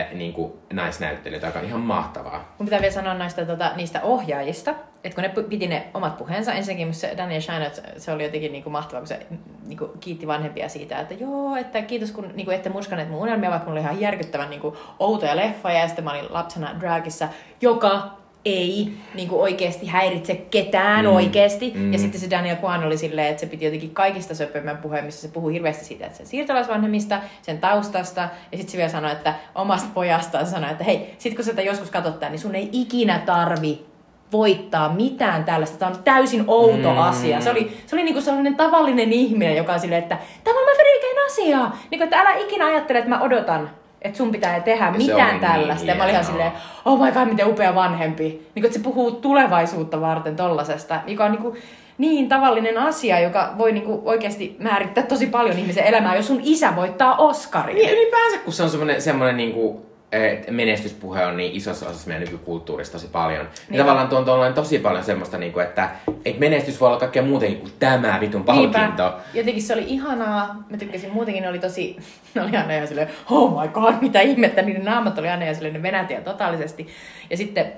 [0.00, 2.54] äh, niin kuin naisnäyttelijöitä, joka on ihan mahtavaa.
[2.58, 4.74] Mun pitää vielä sanoa näistä, tota, niistä ohjaajista,
[5.04, 8.70] että kun ne piti ne omat puheensa, ensinnäkin se Daniel Scheinert, se oli jotenkin niinku
[8.70, 9.26] mahtavaa, kun se
[9.66, 13.68] niinku kiitti vanhempia siitä, että joo, että kiitos kun niinku, ette murskaneet mun unelmia, vaikka
[13.68, 17.28] mulla oli ihan järkyttävän niinku, outoja leffoja, ja sitten mä olin lapsena dragissa,
[17.60, 21.12] joka ei niinku oikeasti häiritse ketään Mm.
[21.12, 21.72] oikeasti.
[21.74, 21.92] Mm.
[21.92, 25.22] Ja sitten se Daniel Kwan oli silleen, että se piti jotenkin kaikista söpömmän puheen, missä
[25.28, 28.20] se puhui hirveästi siitä, että sen siirtolaisvanhemmista, sen taustasta.
[28.20, 31.62] Ja sitten se vielä sanoi, että omasta pojastaan sanoi, että hei, sit kun sä tätä
[31.62, 33.86] joskus katsot tän, niin sun ei ikinä tarvi
[34.32, 35.78] voittaa mitään tällaista.
[35.78, 36.98] Tämä on täysin outo Mm.
[36.98, 37.40] asia.
[37.40, 41.26] Se oli, se oli niinku sellainen tavallinen ihminen, joka on silleen, että tämä on freakein
[41.26, 41.58] asia.
[41.90, 43.70] Niin kuin, että älä ikinä ajattele, että mä odotan,
[44.04, 45.86] että sun pitää tehdä Ja mitään niin tällaista.
[45.86, 46.52] ja mä olin ihan silleen,
[46.84, 48.24] oh my god, miten upea vanhempi.
[48.24, 51.56] Niin kuin, että se puhuu tulevaisuutta varten tollasesta, joka on niin, kuin
[51.98, 56.76] niin tavallinen asia, joka voi niin oikeasti määrittää tosi paljon ihmisen elämää, jos sun isä
[56.76, 57.76] voittaa Oscarin.
[57.76, 59.76] Niin ylipäänsä, kun se on semmoinen, semmoinen niin kuin,
[60.22, 63.44] että menestyspuhe on niin isossa osassa meidän nykykulttuurista tosi paljon.
[63.44, 63.78] Niin, Niin.
[63.78, 65.90] tavallaan tuon tuollainen tosi paljon semmoista, niin kuin, että,
[66.24, 68.78] että menestys voi olla kaikkea muutenkin kuin tämä vitun palkinto.
[68.78, 69.12] Niinpä.
[69.34, 70.64] Jotenkin se oli ihanaa.
[70.70, 71.96] Mä tykkäsin muutenkin, ne oli tosi,
[72.34, 75.54] ne oli aina ihan silleen, oh my god, mitä ihmettä, niiden naamat oli aina ihan
[75.54, 76.88] silleen, ne venäti ihan totaalisesti.
[77.30, 77.72] Ja sitten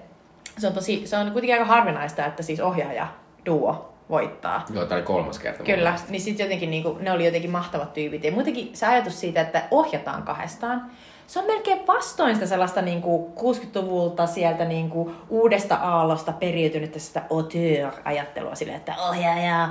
[0.59, 3.07] se on tosi, se on kuitenkin aika harvinaista, että siis ohjaaja
[3.47, 4.65] duo voittaa.
[4.75, 5.63] Joo, tämä oli kolmas kerta.
[5.65, 8.25] Kyllä, niin sitten jotenkin niinku, ne oli jotenkin mahtavat tyypit.
[8.25, 10.91] Ja muutenkin se ajatus siitä, että ohjataan kahdestaan,
[11.27, 18.55] se on melkein vastoin sitä sellaista niinku 60-luvulta sieltä niinku uudesta aallosta periytynyttä sitä auteur-ajattelua
[18.55, 19.69] silleen, että ohjaaja,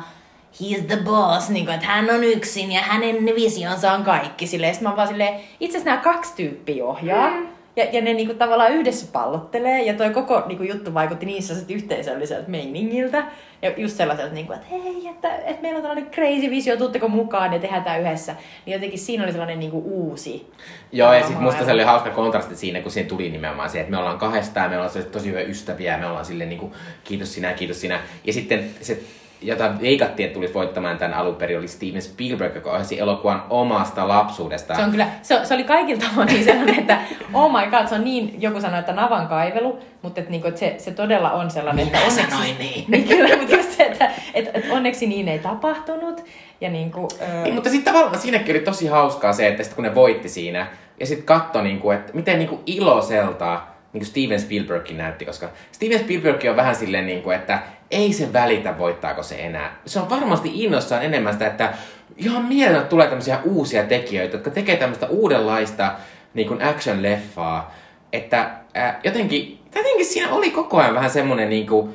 [0.61, 4.47] he's the boss, niinku, että hän on yksin ja hänen visionsa on kaikki.
[4.47, 7.29] Silleen, sit mä vaan silleen, itse asiassa nämä kaksi tyyppiä ohjaa.
[7.29, 7.54] Mm.
[7.76, 12.49] Ja, ja ne niinku tavallaan yhdessä pallottelee, ja toi koko niinku, juttu vaikutti sellaiselta yhteisölliseltä
[12.49, 13.26] meiningiltä.
[13.61, 17.53] Ja just sellaiselta, niinku, että hei, että, että meillä on tällainen crazy visio, tuutteko mukaan
[17.53, 18.36] ja tehdään tämä yhdessä.
[18.65, 20.51] Niin jotenkin siinä oli sellainen niinku, uusi.
[20.91, 23.91] Joo, ja sitten musta se oli hauska kontrasti siinä, kun siinä tuli nimenomaan se, että
[23.91, 26.73] me ollaan kahdestaan, me ollaan tosi hyviä ystäviä, ja me ollaan silleen niin kuin,
[27.03, 27.99] kiitos sinä, kiitos sinä.
[28.23, 28.99] Ja sitten se,
[29.45, 34.07] jota veikattiin, että tulisi voittamaan tämän alun perin, oli Steven Spielberg, joka ohjasi elokuvan omasta
[34.07, 34.75] lapsuudesta.
[34.75, 37.01] Se on kyllä, se, se oli kaikilta tavoin niin sellainen, että
[37.33, 40.59] oh my god, se on niin, joku sanoi, että navan kaivelu, mutta että, niinku, että
[40.59, 42.85] se, se todella on sellainen, että Minä onneksi, sanoin niin.
[42.91, 46.25] niin kyllä, mutta just se, että, että, että onneksi niin ei tapahtunut.
[46.61, 49.83] Ja niinku, öö, Niin, mutta sitten tavallaan siinäkin oli tosi hauskaa se, että sit kun
[49.83, 50.67] ne voitti siinä,
[50.99, 53.61] ja sitten katso, niin kuin, että miten niin kuin iloiselta
[53.95, 57.59] niin kuin Steven Spielbergkin näytti, koska Steven Spielberg on vähän silleen, niin kuin, että
[57.91, 59.79] ei se välitä, voittaako se enää.
[59.86, 61.73] Se on varmasti innossaan enemmän sitä, että
[62.17, 65.91] ihan mielellä tulee tämmöisiä uusia tekijöitä, jotka tekee tämmöistä uudenlaista
[66.33, 67.71] niin kuin action-leffaa,
[68.13, 71.93] että ää, jotenkin, jotenkin siinä oli koko ajan vähän semmoinen niin kuin,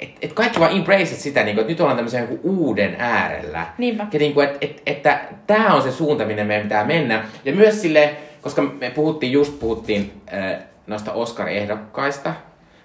[0.00, 3.66] että et kaikki vaan embrace sitä, niin kuin, että nyt ollaan tämmöisen jonkun uuden äärellä.
[3.78, 4.06] Niinpä.
[4.12, 7.24] Ja niin kuin, että et, että tämä on se suunta, minne meidän pitää mennä.
[7.44, 12.32] Ja myös sille, koska me puhuttiin, just puhuttiin äh, noista Oscar-ehdokkaista,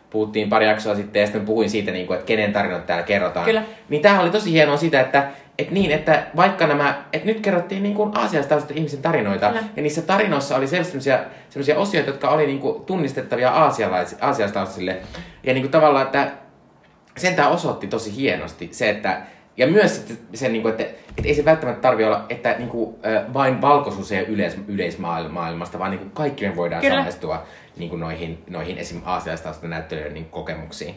[0.09, 3.45] puhuttiin pari jaksoa sitten, ja sitten puhuin siitä, niin kuin, että kenen tarinat täällä kerrotaan.
[3.45, 3.63] Kyllä.
[3.89, 5.27] Niin tämähän oli tosi hienoa sitä, että
[5.57, 9.63] et niin, että vaikka nämä, että nyt kerrottiin niin kuin aasiasta ihmisen tarinoita, Kyllä.
[9.75, 14.97] ja niissä tarinoissa oli sellaisia, sellaisia osioita, jotka oli niin kuin tunnistettavia aasialais- aasiastaustaisille.
[15.43, 16.31] Ja niin kuin tavallaan, että
[17.17, 19.21] sen tämä osoitti tosi hienosti se, että
[19.57, 22.95] ja myös se, niin kuin, että, että ei se välttämättä tarvi olla, että niin kuin,
[23.33, 26.95] vain valkoisuus ei ole yleis, yleismaailmasta, vaan niin kuin kaikki me voidaan Kyllä.
[26.95, 27.43] samaistua
[27.79, 29.01] niin kuin noihin, noihin esim.
[29.05, 30.95] aasialaistaustaisten näyttelijöiden niin kokemuksiin.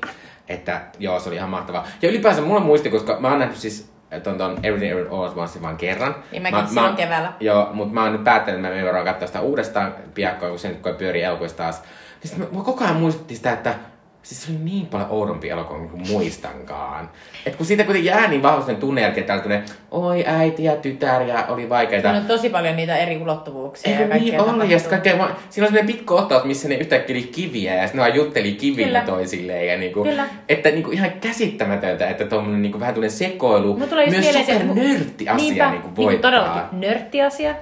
[0.48, 1.86] Että joo, se oli ihan mahtavaa.
[2.02, 5.36] Ja ylipäänsä mulla muisti, koska mä oon nähnyt siis ton, ton Everything Everywhere All at
[5.36, 6.14] Once vaan kerran.
[6.32, 7.32] Niin mäkin silloin keväällä.
[7.40, 10.76] Joo, mutta mä oon nyt päättänyt, että mä varmaan katsoa sitä uudestaan piakkoa, kun sen
[10.76, 11.82] kun pyörii elokuvissa taas.
[12.22, 13.74] Niin sit mä, mä koko ajan muistuttiin sitä, että
[14.22, 17.10] Siis se oli niin paljon oudompi elokuva kuin muistankaan.
[17.46, 21.46] Et kun siitä kuitenkin jää niin vahvasti tunne jälkeen täällä oi äiti ja tytär ja
[21.48, 22.08] oli vaikeita.
[22.08, 23.90] Siinä on tosi paljon niitä eri ulottuvuuksia.
[23.90, 27.16] Eikö ja kaikkea niin oli, ja kaikkea, siinä on sellainen pitkä kohtaus, missä ne yhtäkkiä
[27.16, 29.12] oli kiviä ja sitten ne jutteli kivillä Kyllä.
[29.16, 29.66] toisilleen.
[29.66, 30.24] Ja niinku, Kyllä.
[30.48, 35.44] Että niinku ihan käsittämätöntä, että tuommoinen niinku vähän tuollainen sekoilu, Mulla tulee myös supernörtti asia
[35.44, 36.30] Niinpä, niinku niinku voittaa.
[36.30, 37.54] todellakin nörttiasia.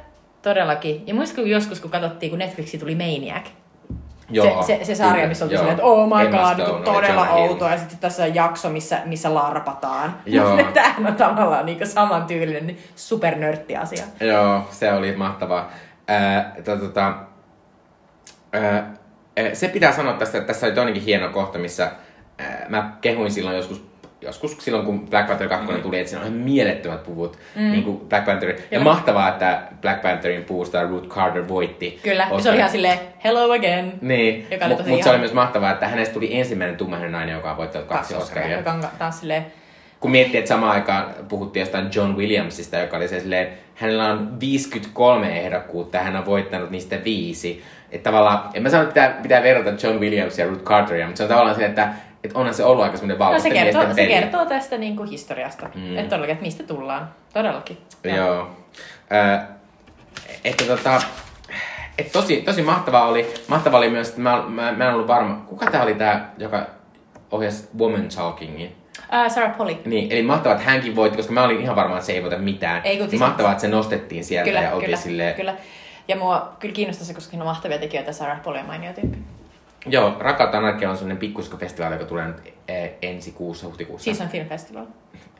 [0.43, 1.03] Todellakin.
[1.07, 3.45] Ja muistatko joskus, kun katsottiin, kun Netflixi tuli Maniac?
[4.31, 5.51] Joo, se, se, se sarja, kyllä, missä joo.
[5.51, 7.71] silleen, että oh my Emma god, Stone niin todella outoa.
[7.71, 10.17] Ja sitten tässä on jakso, missä, missä larpataan.
[10.27, 10.57] Joo.
[10.75, 14.05] Tämähän on tavallaan niin saman tyylinen niin supernörttiasia.
[14.21, 15.71] Joo, se oli mahtavaa.
[16.09, 17.15] Ää, tota,
[18.53, 18.95] ää,
[19.53, 21.91] se pitää sanoa tästä, että tässä oli toinenkin hieno kohta, missä
[22.39, 23.88] ää, mä kehuin silloin joskus
[24.21, 25.83] joskus silloin, kun Black Panther 2 Mm.
[25.83, 27.71] tuli, että siinä on ihan mielettömät puvut, mm.
[27.71, 28.49] niin kuin Black Panther.
[28.49, 28.85] Ja Joo.
[28.85, 32.01] mahtavaa, että Black Pantherin puvusta Ruth Carter voitti.
[32.03, 33.93] Kyllä, ja se oli ihan silleen, hello again.
[34.01, 37.57] Niin, mutta mut se oli myös mahtavaa, että hänestä tuli ensimmäinen tummainen nainen, joka on
[37.57, 38.57] voittanut kaksi Oscaria.
[38.57, 39.47] Joka on taas silleen,
[40.01, 44.41] Kun miettii, että samaan aikaan puhuttiin jostain John Williamsista, joka oli se silleen, hänellä on
[44.41, 47.63] 53 ehdokkuutta ja hän on voittanut niistä viisi.
[47.93, 51.17] Että tavallaan, en mä sano, että pitää, pitää verrata John Williamsia ja Ruth Carteria, mutta
[51.19, 51.89] se on tavallaan se, että,
[52.25, 54.09] että onhan se ollut aika semmoinen no se kertoo, se peli.
[54.09, 55.71] kertoo tästä niin kuin historiasta.
[55.75, 55.97] Mm.
[55.99, 57.11] Että todellakin, että mistä tullaan.
[57.35, 57.79] Todellakin.
[58.05, 58.51] Joo.
[59.13, 59.39] Ö,
[60.45, 61.03] että tota,
[61.99, 65.45] et tosi, tosi mahtavaa oli, mahtavaa oli myös, että mä, mä, mä en ollut varma,
[65.47, 66.67] kuka tää oli tää, joka
[67.31, 68.77] ohjasi Woman Talkingin?
[68.99, 69.77] Uh, Sarah Polly.
[69.85, 72.39] Niin, eli mahtavaa, että hänkin voitti, koska mä olin ihan varma, että se ei voita
[72.39, 72.81] mitään.
[72.85, 75.35] Ei, kun siis- mahtavaa, että se nostettiin sieltä Kyllä, ja oltiin kyllä, silleen...
[75.35, 75.55] kyllä.
[76.09, 78.13] Ja mua kyllä kiinnostaa se, koska siinä on mahtavia tekijöitä.
[78.13, 79.19] Sarah Polly on mainio tyyppi.
[79.87, 84.05] Joo, Rakkautta anarkia on sellainen pikkuskofestivaali, joka tulee nyt eh, ensi kuussa, huhtikuussa.
[84.05, 84.85] Season Film Festival.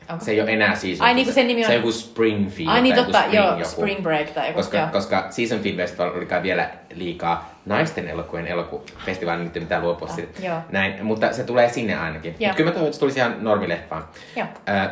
[0.09, 0.25] Onko?
[0.25, 1.07] Se ei ole enää season.
[1.07, 2.69] Ai, niin kuin sen nimi on- Se on joku Spring Film.
[2.69, 3.63] Ai niin totta, spring joo, joku.
[3.71, 4.57] Spring Break tai joku.
[4.59, 4.87] Koska, joo.
[4.91, 10.15] koska Season Film Festival oli kai vielä liikaa naisten elokuvien elokufestivaali, niin pitää luopua Ah,
[10.15, 10.41] siitä.
[10.47, 10.57] joo.
[10.71, 12.35] Näin, mutta se tulee sinne ainakin.
[12.39, 12.47] Joo.
[12.49, 14.03] Mut kyllä mä toivon, että se tulisi ihan normileffaan.
[14.35, 14.47] Joo.
[14.69, 14.89] Äh,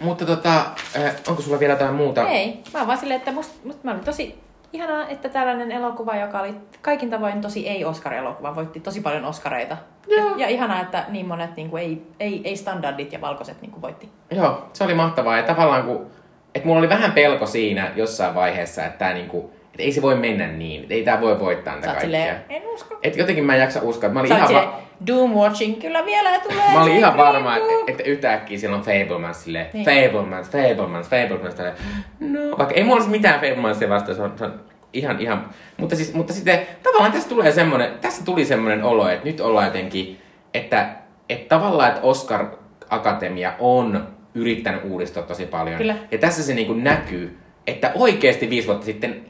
[0.00, 0.56] mutta tota,
[0.96, 2.28] äh, onko sulla vielä jotain muuta?
[2.28, 4.38] Ei, mä oon vaan silleen, että musta, musta mä olin tosi
[4.72, 9.76] ihanaa, että tällainen elokuva, joka oli kaikin tavoin tosi ei-Oscar-elokuva, voitti tosi paljon Oscareita.
[10.08, 10.36] Joo.
[10.36, 13.82] Ja ihanaa, että niin monet niin kuin, ei, ei, ei standardit ja valkoiset niin kuin,
[13.82, 14.08] voitti.
[14.30, 15.36] Joo, se oli mahtavaa.
[15.36, 16.06] Ja tavallaan kun,
[16.54, 20.14] että mulla oli vähän pelko siinä jossain vaiheessa, että tää niinku, että ei se voi
[20.14, 20.82] mennä niin.
[20.82, 22.04] Että ei tää voi voittaa näitä kaikkia.
[22.06, 22.98] silleen, en usko.
[23.02, 24.10] Et jotenkin mä en jaksa uskoa.
[24.10, 26.72] Mä olin Sä ihan, silleen, va- Doom Watching, kyllä vielä tulee.
[26.72, 27.90] mä olin ihan varma, että, Book.
[27.90, 29.84] että yhtäkkiä siellä on Fablemans silleen, Niin.
[29.84, 31.54] Fablemans, Fablemans, Fablemans.
[31.54, 31.76] Tälleen,
[32.20, 34.60] no, vaikka ei mulla olisi mitään Fablemansia vastaan, se on, se on
[34.92, 39.24] ihan, ihan, mutta, siis, mutta sitten tavallaan tässä tulee semmoinen, tässä tuli semmoinen olo, että
[39.26, 40.18] nyt ollaan jotenkin,
[40.54, 40.88] että,
[41.28, 42.46] että tavallaan, että Oscar
[42.90, 45.76] Akatemia on yrittänyt uudistua tosi paljon.
[45.78, 45.96] Kyllä.
[46.10, 49.20] Ja tässä se niin kuin näkyy, että oikeasti viisi vuotta sitten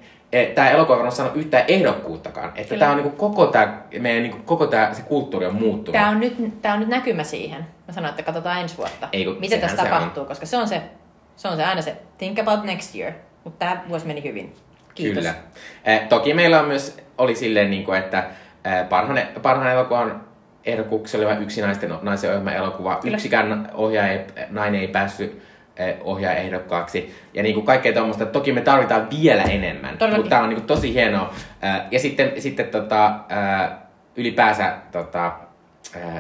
[0.54, 2.52] tämä elokuva on saanut yhtään ehdokkuuttakaan.
[2.54, 5.54] Että tämä on niin kuin koko tämä, meidän niin kuin koko tämä, se kulttuuri on
[5.54, 5.92] muuttunut.
[5.92, 7.66] Tää on, nyt, tää on nyt näkymä siihen.
[7.88, 9.08] Mä sanoin, että katsotaan ensi vuotta.
[9.12, 10.82] Ei, kun Mitä tässä tapahtuu, koska se on se,
[11.36, 13.12] se on se aina se think about next year.
[13.44, 14.54] Mutta tämä vuosi meni hyvin.
[14.94, 15.24] Kiitos.
[15.24, 15.34] Kyllä.
[15.84, 18.18] Eh, toki meillä on myös, oli silleen, niin kuin, että
[18.64, 20.24] eh, parhaan, parhaan elokuvan
[21.16, 22.96] oli vain yksi naisten, naisen ohjelma elokuva.
[22.96, 23.16] Kyllä.
[23.16, 24.20] Yksikään ohjaaja,
[24.50, 25.42] nainen ei päässyt
[25.80, 27.14] eh, ohjaa ehdokkaaksi.
[27.34, 29.98] Ja niin kuin kaikkea tuommoista, toki me tarvitaan vielä enemmän.
[29.98, 30.16] Todellakin.
[30.16, 31.34] Mutta tämä on niin kuin tosi hienoa.
[31.62, 33.70] Eh, ja sitten, sitten tota, eh,
[34.16, 35.32] ylipäänsä tota,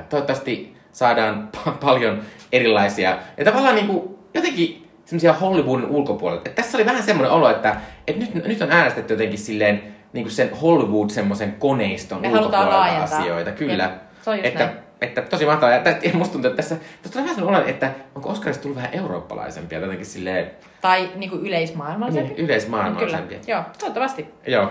[0.08, 3.18] toivottavasti saadaan pa- paljon erilaisia.
[3.36, 6.48] Ja tavallaan niin kuin, jotenkin semmoisia Hollywoodin ulkopuolelta.
[6.48, 9.82] Et tässä oli vähän semmoinen olo, että, että nyt, nyt on äänestetty jotenkin silleen
[10.12, 13.50] niin kuin sen Hollywood semmoisen koneiston Me ulkopuolelta asioita.
[13.50, 13.82] Kyllä.
[13.82, 13.92] Jep,
[14.22, 14.89] se on just että, näin.
[15.00, 15.74] Että tosi mahtavaa.
[15.74, 18.76] Ja tä- musta tuntuu, että tässä, tässä on vähän semmoinen olo, että onko Oscarista tullut
[18.76, 22.28] vähän eurooppalaisempia, jotenkin silleen Tai niinku yleismaailmallisempi.
[22.34, 23.38] niin, yleismaailmallisempia.
[23.38, 24.26] Kyllä, joo, toivottavasti.
[24.46, 24.62] Joo.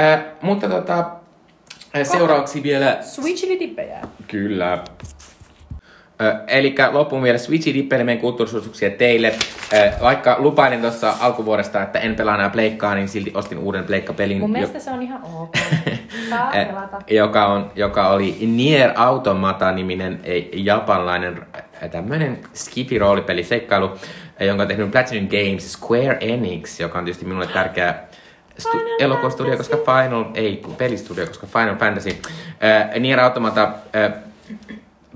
[0.00, 0.98] Äh, mutta tota,
[1.96, 4.00] äh, seuraavaksi vielä Switchili dippejä.
[4.28, 4.84] Kyllä.
[6.46, 9.34] Eli loppuun vielä Switchi Dippelimeen kulttuurisuosituksia teille.
[10.02, 14.38] Vaikka lupailin tuossa alkuvuodesta, että en pelaa enää pleikkaa, niin silti ostin uuden pleikkapelin.
[14.38, 15.50] Mun jo- mielestä se on ihan ok.
[16.30, 16.98] Saa pelata.
[17.10, 20.20] joka, on, joka oli Nier Automata-niminen
[20.52, 21.46] japanlainen
[21.90, 23.90] tämmöinen skifi-roolipeli seikkailu,
[24.40, 27.94] jonka on tehnyt Platinum Games Square Enix, joka on tietysti minulle tärkeä
[28.58, 32.10] stu- elokuvastudio, koska Final, ei pelistudio, koska Final Fantasy.
[32.10, 33.62] Äh, Nier Automata
[33.96, 34.12] äh,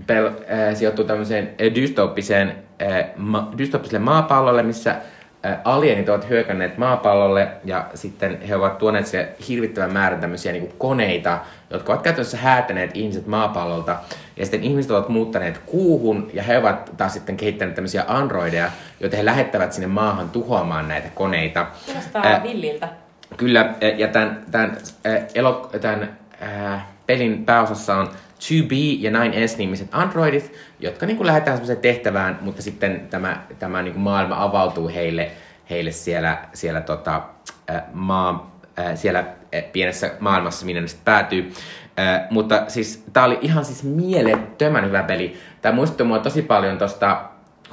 [0.07, 6.79] pel, äh, sijoittuu tämmöiseen äh, dystooppiseen, äh, ma, dystooppiselle maapallolle, missä äh, alienit ovat hyökänneet
[6.79, 11.39] maapallolle ja sitten he ovat tuoneet se hirvittävän määrän tämmöisiä niin koneita,
[11.71, 13.97] jotka ovat käytännössä häätäneet ihmiset maapallolta.
[14.37, 18.71] Ja sitten ihmiset ovat muuttaneet kuuhun ja he ovat taas sitten kehittäneet tämmöisiä androideja,
[19.01, 21.67] joita he lähettävät sinne maahan tuhoamaan näitä koneita.
[21.87, 22.89] Kuulostaa Äh, villiltä.
[23.37, 24.77] Kyllä, ja tämän, tämän,
[25.07, 28.09] äh, elo, tämän äh, pelin pääosassa on
[28.43, 33.93] 2B ja 9S-nimiset androidit, jotka niin kuin lähdetään semmoiseen tehtävään, mutta sitten tämä, tämä niin
[33.93, 35.31] kuin maailma avautuu heille,
[35.71, 37.23] heille siellä, siellä, tota,
[37.71, 39.25] äh, maa, äh, siellä
[39.73, 41.53] pienessä maailmassa, minne ne sitten päätyy.
[41.99, 45.37] Äh, mutta siis tää oli ihan siis mielettömän hyvä peli.
[45.63, 47.25] Tämä muistutti mua tosi paljon tosta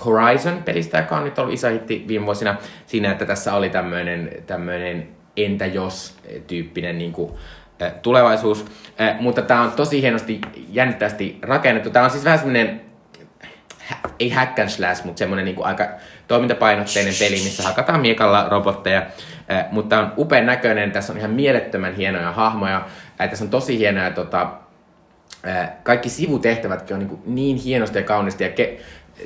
[0.06, 2.56] Horizon-pelistä, joka on nyt ollut iso hitti viime vuosina
[2.86, 5.08] siinä, että tässä oli tämmöinen, tämmöinen
[5.38, 7.32] entä jos-tyyppinen niin kuin,
[8.02, 8.66] tulevaisuus.
[9.20, 11.90] Mutta tämä on tosi hienosti jännittävästi rakennettu.
[11.90, 12.82] Tämä on siis vähän semmoinen,
[14.20, 15.88] ei hack and slash, mutta semmoinen niin aika
[16.28, 19.06] toimintapainotteinen peli, missä hakataan miekalla robotteja.
[19.72, 22.86] Mutta on upean näköinen, tässä on ihan mielettömän hienoja hahmoja.
[23.18, 24.52] Tässä on tosi hienoja tota,
[25.84, 28.80] kaikki sivutehtävätkin on niin, niin hienosti ja kaunisti ja ke-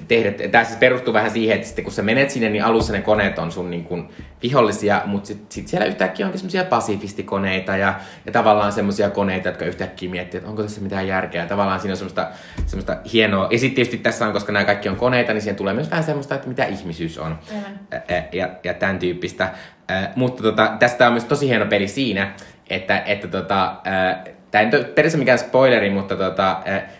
[0.07, 3.01] tehdä, tämä siis perustuu vähän siihen, että sitten kun sä menet sinne, niin alussa ne
[3.01, 4.09] koneet on sun niin kuin
[4.43, 9.65] vihollisia, mutta sitten sit siellä yhtäkkiä onkin semmoisia pasifistikoneita ja, ja tavallaan semmoisia koneita, jotka
[9.65, 11.45] yhtäkkiä miettii, että onko tässä mitään järkeä.
[11.45, 12.27] Tavallaan siinä on semmoista,
[12.65, 13.47] semmoista hienoa.
[13.51, 16.03] Ja sitten tietysti tässä on, koska nämä kaikki on koneita, niin siihen tulee myös vähän
[16.03, 17.39] semmoista, että mitä ihmisyys on.
[17.91, 19.51] Ja, ja, ja tämän tyyppistä.
[20.15, 22.33] Mutta tota, tästä on myös tosi hieno peli siinä,
[22.69, 23.81] että, että tota,
[24.53, 26.57] Tämä ei nyt periaatteessa mikään spoileri, mutta tota,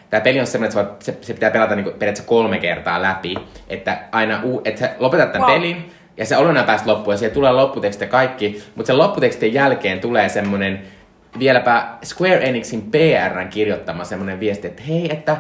[0.10, 3.36] tämä peli on semmoinen, että se, se pitää pelata niinku periaatteessa kolme kertaa läpi.
[3.68, 5.58] Että aina uu, että sä lopetat tämän wow.
[5.58, 10.00] pelin, ja se on päästä loppuun, ja siihen tulee lopputeksti kaikki, mutta sen lopputekstin jälkeen
[10.00, 10.82] tulee semmoinen
[11.40, 15.38] vieläpä Square Enixin PRn kirjoittama semmoinen viesti, että hei, että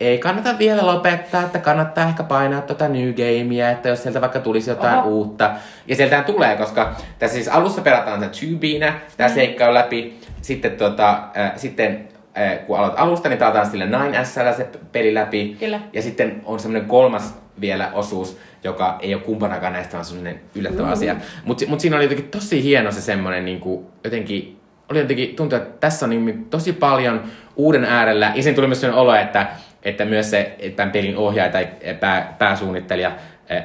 [0.00, 4.40] ei kannata vielä lopettaa, että kannattaa ehkä painaa tuota New Gamea, että jos sieltä vaikka
[4.40, 5.08] tulisi jotain Oho.
[5.08, 5.50] uutta.
[5.86, 9.34] Ja sieltä tulee, koska tässä siis alussa pelataan sen tubinä, tämä mm.
[9.34, 10.23] seikka on läpi.
[10.44, 15.56] Sitten, tota, äh, sitten äh, kun aloit alusta, niin pelataan sille 9S se peli läpi.
[15.60, 15.80] Kyllä.
[15.92, 20.82] Ja sitten on semmoinen kolmas vielä osuus, joka ei ole kumpanakaan näistä, vaan semmoinen yllättävä
[20.82, 20.92] mm-hmm.
[20.92, 21.16] asia.
[21.44, 24.56] Mutta mut siinä oli jotenkin tosi hieno se semmoinen niin kuin, jotenkin,
[24.90, 27.22] oli jotenkin, tuntuu, että tässä on niin, tosi paljon
[27.56, 28.32] uuden äärellä.
[28.34, 29.46] Ja siinä tuli myös sellainen olo, että
[29.82, 31.68] että myös se tämän pelin ohjaaja tai
[32.00, 33.12] pää, pääsuunnittelija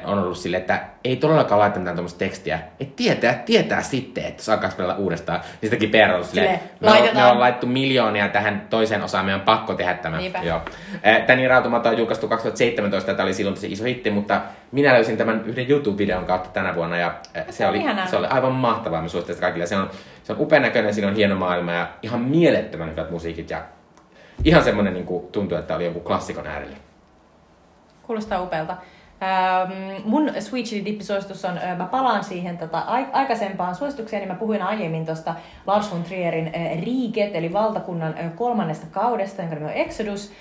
[0.04, 2.60] on ollut sille, että ei todellakaan laita mitään tuommoista tekstiä.
[2.80, 5.40] Että tietää, tietää sitten, että saa pelata uudestaan.
[5.40, 9.40] Niin sitäkin PR on silleen, me, on, me on laittu miljoonia tähän toiseen osaan, meidän
[9.40, 10.20] on pakko tehdä tämä.
[10.42, 10.60] Joo.
[11.02, 14.40] Eh, Tän Rautumato on julkaistu 2017, tämä oli silloin tosi iso hitti, mutta
[14.72, 18.52] minä löysin tämän yhden YouTube-videon kautta tänä vuonna ja eh, se, oli, se oli aivan
[18.52, 19.66] mahtavaa, mä suosittelen kaikille.
[19.66, 19.90] Se on,
[20.22, 23.62] se on upean näköinen, siinä on hieno maailma ja ihan mielettömän hyvät musiikit ja
[24.44, 26.76] ihan semmoinen niin kuin, tuntuu, että oli joku klassikon äärellä.
[28.02, 28.76] Kuulostaa upealta.
[29.22, 32.78] Ähm, mun Sweet Chili Dippi-suositus on, mä palaan siihen tota,
[33.12, 35.34] aikaisempaan suositukseen, niin mä puhuin aiemmin tuosta
[35.66, 36.52] Lars von Trierin
[36.84, 40.32] Riiket, eli valtakunnan kolmannesta kaudesta, jonka nimi on Exodus.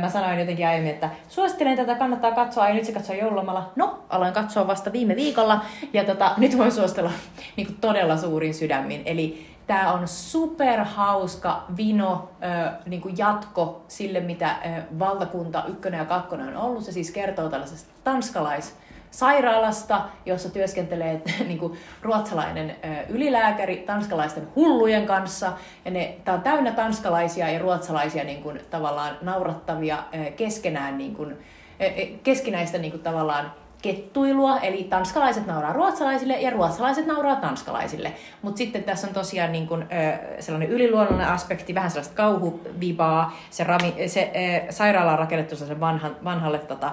[0.00, 3.72] Mä sanoin jotenkin aiemmin, että suosittelen tätä, kannattaa katsoa, ja nyt se katsoo joululomalla.
[3.76, 5.60] No, aloin katsoa vasta viime viikolla,
[5.92, 7.10] ja tota, nyt voin suositella
[7.56, 9.02] niin todella suurin sydämin.
[9.04, 16.04] Eli Tämä on superhauska vino äh, niin kuin jatko sille, mitä äh, valtakunta ykkönen ja
[16.04, 16.84] kakkonen on ollut.
[16.84, 18.76] Se siis kertoo tällaisesta tanskalais
[19.10, 22.74] sairaalasta, jossa työskentelee niin kuin, ruotsalainen ö,
[23.08, 25.52] ylilääkäri tanskalaisten hullujen kanssa.
[25.84, 31.14] Ja ne, tää on täynnä tanskalaisia ja ruotsalaisia niin kuin, tavallaan naurattavia ö, keskenään, niin
[31.14, 31.32] kuin,
[31.80, 33.52] ö, keskinäistä niin kuin, tavallaan
[33.82, 38.12] kettuilua, eli tanskalaiset nauraa ruotsalaisille ja ruotsalaiset nauraa tanskalaisille.
[38.42, 43.36] Mutta sitten tässä on tosiaan niin kun, ö, sellainen yliluonnollinen aspekti, vähän sellaista kauhuvibaa.
[43.50, 44.32] Se, rami, se
[44.68, 46.92] ö, sairaala on rakennettu sen vanhan, vanhalle tota,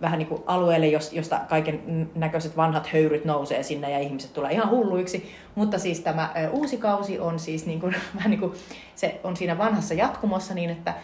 [0.00, 5.32] vähän niin alueelle, josta kaiken näköiset vanhat höyryt nousee sinne ja ihmiset tulee ihan hulluiksi.
[5.54, 8.52] Mutta siis tämä uusi kausi on siis niin kuin, vähän niin kuin,
[8.94, 10.94] se on siinä vanhassa jatkumossa niin, että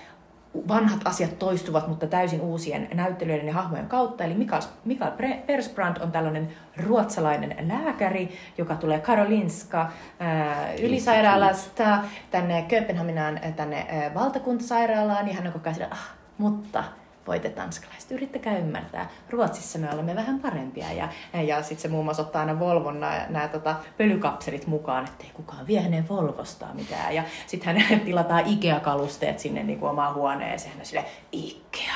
[0.68, 4.24] vanhat asiat toistuvat, mutta täysin uusien näyttelyiden ja hahmojen kautta.
[4.24, 5.12] Eli Mikael, Mikael
[5.46, 9.90] Persbrand on tällainen ruotsalainen lääkäri, joka tulee Karolinska
[10.20, 11.98] ää, ylisairaalasta
[12.30, 15.28] tänne Kööpenhaminaan tänne ää, valtakuntasairaalaan.
[15.28, 16.84] Ja hän on koko ajan ah, mutta
[17.26, 19.10] voitte tanskalaiset, yrittäkää ymmärtää.
[19.30, 20.92] Ruotsissa me olemme vähän parempia.
[20.92, 21.08] Ja,
[21.42, 25.80] ja sitten se muun muassa ottaa aina Volvon nämä tota, pölykapselit mukaan, ettei kukaan vie
[25.80, 27.14] hänen Volvosta mitään.
[27.14, 30.76] Ja sitten hän tilataan Ikea-kalusteet sinne niin kuin omaan huoneeseen.
[30.76, 31.94] Hän sille Ikea.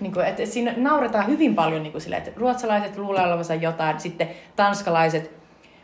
[0.00, 4.00] Niin kuin, että siinä nauretaan hyvin paljon niin kuin sille, että ruotsalaiset luulee olevansa jotain,
[4.00, 5.38] sitten tanskalaiset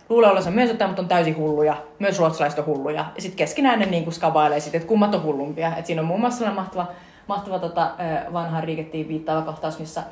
[0.08, 1.76] luulee olevansa myös jotain, mutta on täysin hulluja.
[1.98, 3.04] Myös ruotsalaiset on hulluja.
[3.16, 5.76] Ja sitten keskinäinen ne niin kuin skabailee sitten, että kummat on hullumpia.
[5.76, 6.86] Et siinä on muun muassa sellainen mahtava
[7.26, 7.94] mahtava tota,
[8.32, 10.02] vanhaan riikettiin viittaava kohtaus, missä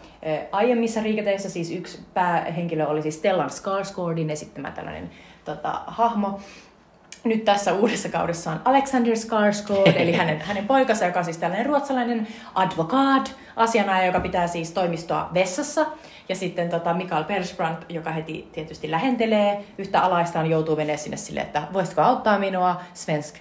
[0.52, 5.10] aiemmissa riiketeissä siis yksi päähenkilö oli siis Stellan Skarsgårdin esittämä tällainen
[5.44, 6.40] tota, hahmo,
[7.24, 11.66] nyt tässä uudessa kaudessa on Alexander Skarsgård, eli hänen, hänen poikansa, joka on siis tällainen
[11.66, 15.86] ruotsalainen advokaat, asianajaja, joka pitää siis toimistoa vessassa.
[16.28, 21.40] Ja sitten tota Mikael Persbrandt, joka heti tietysti lähentelee yhtä alaistaan, joutuu menee sinne sille,
[21.40, 23.36] että voisitko auttaa minua, svensk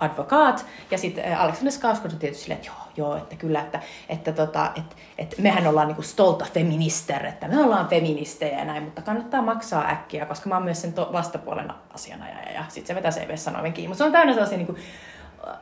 [0.00, 0.66] advokaat.
[0.90, 4.70] Ja sitten Alexander Skarsgård on tietysti silleen, että joo, joo, että kyllä, että, että, tota,
[4.76, 9.42] että, että mehän ollaan niinku stolta feminister, että me ollaan feministejä ja näin, mutta kannattaa
[9.42, 13.36] maksaa äkkiä, koska mä oon myös sen to- vastapuolen asianajaja ja sitten se vetää CV
[13.36, 13.88] sanoimen kiinni.
[13.88, 14.76] Mutta se on täynnä sellaisia niinku,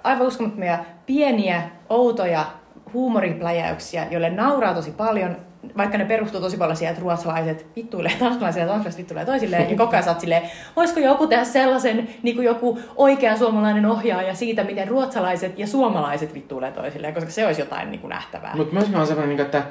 [0.05, 2.47] aivan uskomattomia pieniä, outoja
[2.93, 5.37] huumoripläjäyksiä, joille nauraa tosi paljon,
[5.76, 9.76] vaikka ne perustuu tosi paljon siihen, että ruotsalaiset vittuilee tanskalaisia ja tanskalaiset vittuilee toisilleen, ja
[9.76, 10.42] koko ajan saat silleen,
[10.76, 16.34] voisiko joku tehdä sellaisen niin kuin joku oikea suomalainen ohjaaja siitä, miten ruotsalaiset ja suomalaiset
[16.34, 18.56] vittuilee toisilleen, koska se olisi jotain niin kuin nähtävää.
[18.56, 19.62] Mutta myös mä oon sellainen, niinku, että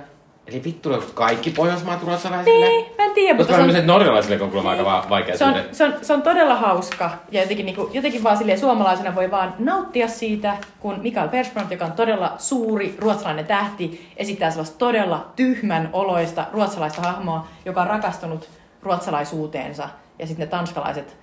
[0.51, 2.65] Eli vittu, kaikki Pohjoismaat ruotsalaisille?
[2.65, 3.37] Niin, mä en tiedä.
[3.37, 3.87] Koska mutta se on...
[3.87, 7.11] norjalaisille on kuulemma aika vaikea se on, se, on, se on todella hauska.
[7.31, 11.71] Ja jotenkin, niin kuin, jotenkin vaan silleen, suomalaisena voi vaan nauttia siitä, kun Mikael Persbrandt,
[11.71, 17.87] joka on todella suuri ruotsalainen tähti, esittää sellaista todella tyhmän oloista ruotsalaista hahmoa, joka on
[17.87, 18.49] rakastunut
[18.83, 19.89] ruotsalaisuuteensa.
[20.19, 21.17] Ja sitten ne tanskalaiset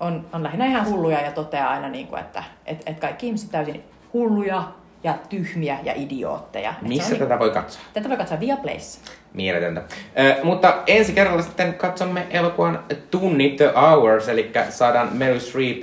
[0.00, 3.50] on, on lähinnä ihan hulluja ja toteaa aina, niin kuin, että et, et kaikki ihmiset
[3.50, 4.64] täysin hulluja,
[5.04, 6.74] ja tyhmiä ja idiootteja.
[6.82, 7.82] Missä tätä niin, voi katsoa?
[7.92, 9.00] Tätä voi katsoa Viaplayssa.
[9.32, 9.82] Mieletöntä.
[10.18, 15.82] Ö, mutta ensi kerralla sitten katsomme elokuvan Tunnit The Hours, eli saadaan Meryl Streep,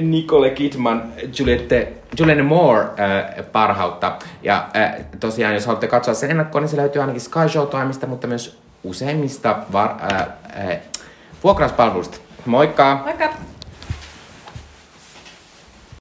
[0.00, 4.18] Nicole Kidman, Juliette, Julianne Moore äh, parhautta.
[4.42, 8.26] Ja äh, tosiaan, jos haluatte katsoa sen ennakkoon, niin se löytyy ainakin Sky Show-toimista, mutta
[8.26, 10.20] myös useimmista var, äh,
[10.70, 10.78] äh,
[11.44, 12.18] vuokrauspalveluista.
[12.46, 13.00] Moikka!
[13.04, 13.34] Moikka!